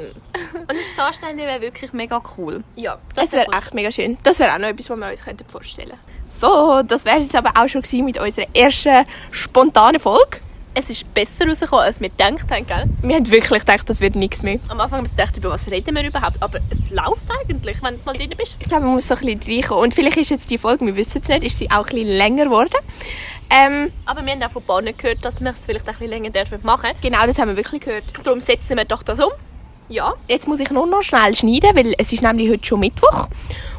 Und 0.55 0.71
ein 0.71 0.77
Zahnstein 0.97 1.37
wäre 1.37 1.61
wirklich 1.61 1.93
mega 1.93 2.23
cool. 2.37 2.63
Ja, 2.77 2.99
Das 3.15 3.27
das 3.27 3.33
wäre 3.35 3.47
wär 3.51 3.59
echt 3.59 3.75
mega 3.75 3.91
schön. 3.93 4.19
Das 4.23 4.39
wäre 4.39 4.55
auch 4.55 4.59
noch 4.59 4.69
etwas, 4.69 4.91
was 4.91 4.99
wir 4.99 5.11
uns 5.11 5.23
vorstellen 5.51 5.89
könnten. 5.89 6.01
So, 6.27 6.83
das 6.83 7.05
wäre 7.05 7.19
es 7.19 7.25
jetzt 7.25 7.37
aber 7.37 7.53
auch 7.61 7.69
schon 7.69 7.83
mit 8.05 8.19
unserer 8.19 8.47
ersten 8.55 9.05
spontanen 9.31 10.01
Folge. 10.01 10.39
Es 10.77 10.91
ist 10.91 11.15
besser 11.15 11.47
rausgekommen, 11.47 11.85
als 11.85 12.01
wir 12.01 12.09
gedacht 12.09 12.51
haben, 12.51 12.67
gell? 12.67 12.85
Wir 13.03 13.15
haben 13.15 13.31
wirklich 13.31 13.61
gedacht, 13.65 13.89
das 13.89 14.01
wird 14.01 14.17
nichts 14.17 14.43
mehr. 14.43 14.59
Am 14.67 14.81
Anfang 14.81 14.99
haben 14.99 15.07
wir 15.07 15.11
gedacht, 15.11 15.37
über 15.37 15.51
was 15.51 15.71
reden 15.71 15.95
wir 15.95 16.05
überhaupt? 16.05 16.43
Aber 16.43 16.59
es 16.69 16.91
läuft 16.91 17.31
eigentlich, 17.31 17.81
wenn 17.81 17.97
du 17.97 18.03
mal 18.05 18.17
drin 18.17 18.33
bist. 18.37 18.57
Ich 18.59 18.67
glaube, 18.67 18.85
man 18.85 18.95
muss 18.95 19.07
so 19.07 19.15
ein 19.15 19.21
bisschen 19.21 19.55
reinkommen. 19.55 19.85
Und 19.85 19.95
vielleicht 19.95 20.17
ist 20.17 20.31
jetzt 20.31 20.51
die 20.51 20.59
Folge, 20.59 20.85
wir 20.87 20.97
wissen 20.97 21.23
es 21.23 21.29
nicht, 21.29 21.45
ist 21.45 21.59
sie 21.59 21.71
auch 21.71 21.87
ein 21.89 21.95
bisschen 21.95 22.17
länger 22.17 22.45
geworden. 22.47 22.75
Ähm, 23.51 23.93
Aber 24.05 24.25
wir 24.25 24.33
haben 24.33 24.43
auch 24.43 24.51
von 24.51 24.65
Bahnen 24.65 24.97
gehört, 24.97 25.25
dass 25.25 25.41
wir 25.41 25.51
es 25.51 25.61
vielleicht 25.65 25.87
ein 25.87 25.93
bisschen 25.95 26.11
länger 26.11 26.31
dürfen 26.31 26.59
machen 26.65 26.91
genau, 27.01 27.25
das 27.25 27.39
haben 27.39 27.49
wir 27.51 27.57
wirklich 27.57 27.83
gehört. 27.83 28.05
Darum 28.25 28.41
setzen 28.41 28.77
wir 28.77 28.85
doch 28.85 29.05
das 29.05 29.21
um. 29.21 29.31
Ja, 29.89 30.15
jetzt 30.29 30.49
muss 30.49 30.61
ich 30.61 30.71
nur 30.71 30.87
noch 30.87 31.03
schnell 31.03 31.35
schneiden, 31.35 31.77
weil 31.77 31.95
es 31.99 32.13
ist 32.13 32.23
nämlich 32.23 32.51
heute 32.51 32.65
schon 32.65 32.81
Mittwoch. 32.81 33.29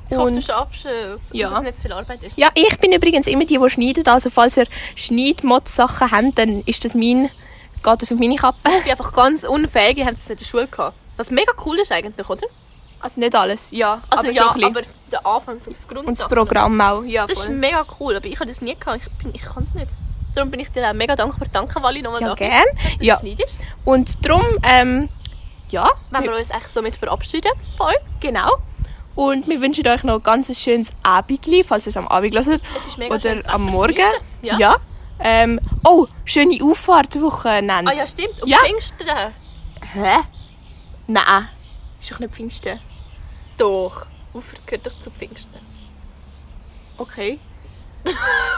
Ich 0.10 0.18
hoffe, 0.18 0.32
du 0.32 0.41
schaffst 0.41 0.86
es. 0.86 1.30
Ja. 1.32 1.48
Und 1.48 1.54
dass 1.56 1.63
nicht 1.63 1.76
zu 1.78 1.82
viel 1.84 1.94
Arbeit 1.94 2.24
ist. 2.24 2.38
ja, 2.38 2.50
ich 2.54 2.78
bin 2.80 2.91
übrigens 2.91 3.28
immer 3.28 3.46
die, 3.46 3.58
die 3.58 3.70
schneidet. 3.70 4.08
Also 4.08 4.30
falls 4.30 4.56
ihr 4.58 4.65
Schneidmod-Sachen 4.96 6.12
habt, 6.12 6.38
dann 6.38 6.62
ist 6.65 6.86
das 6.86 6.94
mein, 6.94 7.26
geht 7.84 8.02
das 8.02 8.12
auf 8.12 8.20
meine 8.20 8.36
Kappe. 8.36 8.58
Ich 8.78 8.84
bin 8.84 8.91
einfach 8.91 9.12
ganz 9.13 9.44
unfähig. 9.44 9.98
Wir 9.98 10.06
haben 10.06 10.15
es 10.15 10.30
in 10.30 10.38
der 10.38 10.46
Schule 10.46 10.68
gehabt. 10.68 10.96
Was 11.18 11.32
mega 11.32 11.52
cool 11.65 11.80
ist 11.80 11.91
eigentlich, 11.91 12.30
oder? 12.30 12.46
Also 13.00 13.20
nicht 13.20 13.36
alles, 13.36 13.72
ja. 13.72 14.02
Also 14.10 14.24
aber 14.26 14.32
ja, 14.34 14.44
schon 14.44 14.63
ein 14.63 14.74
bisschen. 14.74 14.76
aber 14.78 14.82
der 15.12 15.26
Anfang, 15.26 15.60
so 15.60 15.70
das 15.72 15.88
Grund. 15.88 16.08
Und 16.08 16.20
das 16.20 16.28
Programm 16.28 16.80
auch, 16.82 17.04
ja. 17.04 17.26
Das 17.28 17.38
ist 17.39 17.46
voll. 17.46 17.56
mega 17.56 17.86
cool, 18.00 18.15
aber 18.15 18.26
ich 18.26 18.36
habe 18.39 18.48
das 18.48 18.62
nie 18.62 18.76
gehabt. 18.76 19.02
Ich, 19.04 19.12
bin- 19.24 19.34
ich 19.34 19.41
kann 19.44 19.63
es 19.63 19.74
nicht. 19.74 19.88
Darum 20.34 20.52
bin 20.52 20.60
ich 20.60 20.70
dir 20.70 20.89
auch 20.89 20.94
mega 20.94 21.15
dankbar. 21.15 21.48
Danke, 21.52 21.82
Wally, 21.82 22.02
nochmal 22.02 22.22
Ja, 22.22 22.30
dafür, 22.30 22.48
gern. 22.48 22.65
dass 22.84 22.98
du 22.98 23.04
Ja. 23.06 23.13
das 23.13 23.22
schneidest. 23.22 23.58
Und 23.86 24.26
darum, 24.26 24.44
ähm, 24.63 25.10
ja, 25.70 25.88
Wenn 26.10 26.24
wir- 26.24 26.32
wir 26.32 26.38
uns 26.38 26.50
echt 26.50 26.70
somit 26.74 26.96
verabschieden 26.96 27.52
von 27.78 27.88
euch. 27.88 27.96
genau. 28.20 28.50
Und 29.15 29.47
wir 29.47 29.62
wünschen 29.62 29.88
euch 29.88 30.04
noch 30.04 30.15
ein 30.15 30.23
ganz 30.23 30.60
schönes 30.60 30.91
Abendli, 31.04 31.63
falls 31.63 31.86
ihr 31.86 31.91
es 31.91 31.97
am 31.97 32.08
Abend 32.08 32.36
hört. 32.36 32.62
Es 32.75 32.86
ist 32.88 32.97
mega 32.97 33.15
Oder 33.15 33.41
am. 33.49 33.63
Morgen. 33.63 33.95
Ja. 34.41 34.58
Ja. 34.58 34.75
Ähm, 35.19 35.60
oh, 35.86 36.06
schöne 36.25 36.60
Auffahrtwochenende. 36.62 37.91
Ah 37.91 37.95
ja, 37.95 38.06
stimmt. 38.08 38.41
Um 38.43 38.49
Ja. 38.49 38.58
Pfingsten. 38.60 39.08
Hä? 39.93 40.17
Nein. 41.08 41.49
Ist 42.01 42.12
doch 42.12 42.19
nicht 42.19 42.34
Pfingsten. 42.34 42.80
Doch. 43.58 44.06
Ufer 44.34 44.58
gehört 44.65 44.88
doch 44.88 44.99
zu 44.99 45.10
Pfingsten. 45.12 45.60
Okay. 46.97 47.39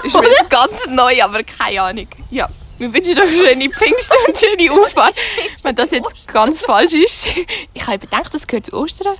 ist 0.03 0.15
mir 0.15 0.27
jetzt 0.27 0.49
ganz 0.49 0.87
neu, 0.87 1.21
aber 1.23 1.43
keine 1.43 1.81
Ahnung. 1.81 2.07
Ja. 2.31 2.49
Wir 2.79 2.93
wünschen 2.93 3.19
euch 3.19 3.29
schöne 3.29 3.69
Pfingsten 3.69 4.17
und 4.27 4.37
schöne 4.37 4.71
Auffahrt. 4.81 5.15
Wenn 5.63 5.75
das 5.75 5.91
jetzt 5.91 6.27
ganz 6.27 6.61
falsch 6.63 6.93
ist. 6.93 7.29
Ich 7.73 7.85
habe 7.87 7.99
gedacht, 7.99 8.33
das 8.33 8.45
gehört 8.47 8.65
zu 8.67 8.73
Ostern. 8.73 9.15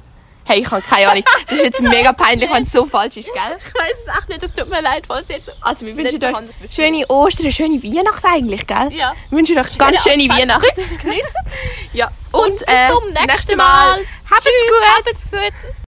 Hey, 0.48 0.62
ich 0.62 0.72
habe 0.72 0.82
keine 0.82 1.10
Ahnung. 1.10 1.24
Das 1.48 1.58
ist 1.58 1.64
jetzt 1.66 1.82
mega 1.82 2.14
peinlich, 2.14 2.50
wenn 2.50 2.64
es 2.64 2.72
so 2.72 2.86
falsch 2.86 3.18
ist, 3.18 3.28
gell? 3.34 3.58
Ich 3.60 3.74
weiß 3.74 3.94
es 4.06 4.18
echt 4.18 4.30
nicht, 4.30 4.44
es 4.44 4.54
tut 4.54 4.70
mir 4.70 4.82
leid, 4.82 5.04
falls 5.06 5.28
jetzt... 5.28 5.52
Also 5.60 5.86
wir 5.86 5.98
wünschen 5.98 6.24
euch 6.24 6.34
das 6.62 6.74
schöne 6.76 7.06
Ostern, 7.10 7.52
schöne 7.52 7.84
Weihnachten 7.84 8.26
eigentlich, 8.26 8.66
gell? 8.66 8.94
Ja. 8.94 9.14
Wir 9.30 9.38
wünschen 9.40 9.60
euch 9.60 9.78
ganz 9.78 10.04
schöne 10.04 10.24
Weihnachten. 10.30 10.68
Genießt 11.02 11.36
es. 11.46 11.52
Ja. 11.92 12.10
Und, 12.32 12.44
Und, 12.44 12.56
bis 12.60 12.62
äh, 12.68 12.88
zum 12.90 13.14
nächsten 13.14 13.58
Mal. 13.58 13.98
Mal. 13.98 14.06
Habt's 14.30 14.46
gut. 14.46 14.96
Habt's 14.96 15.32
gut. 15.32 15.87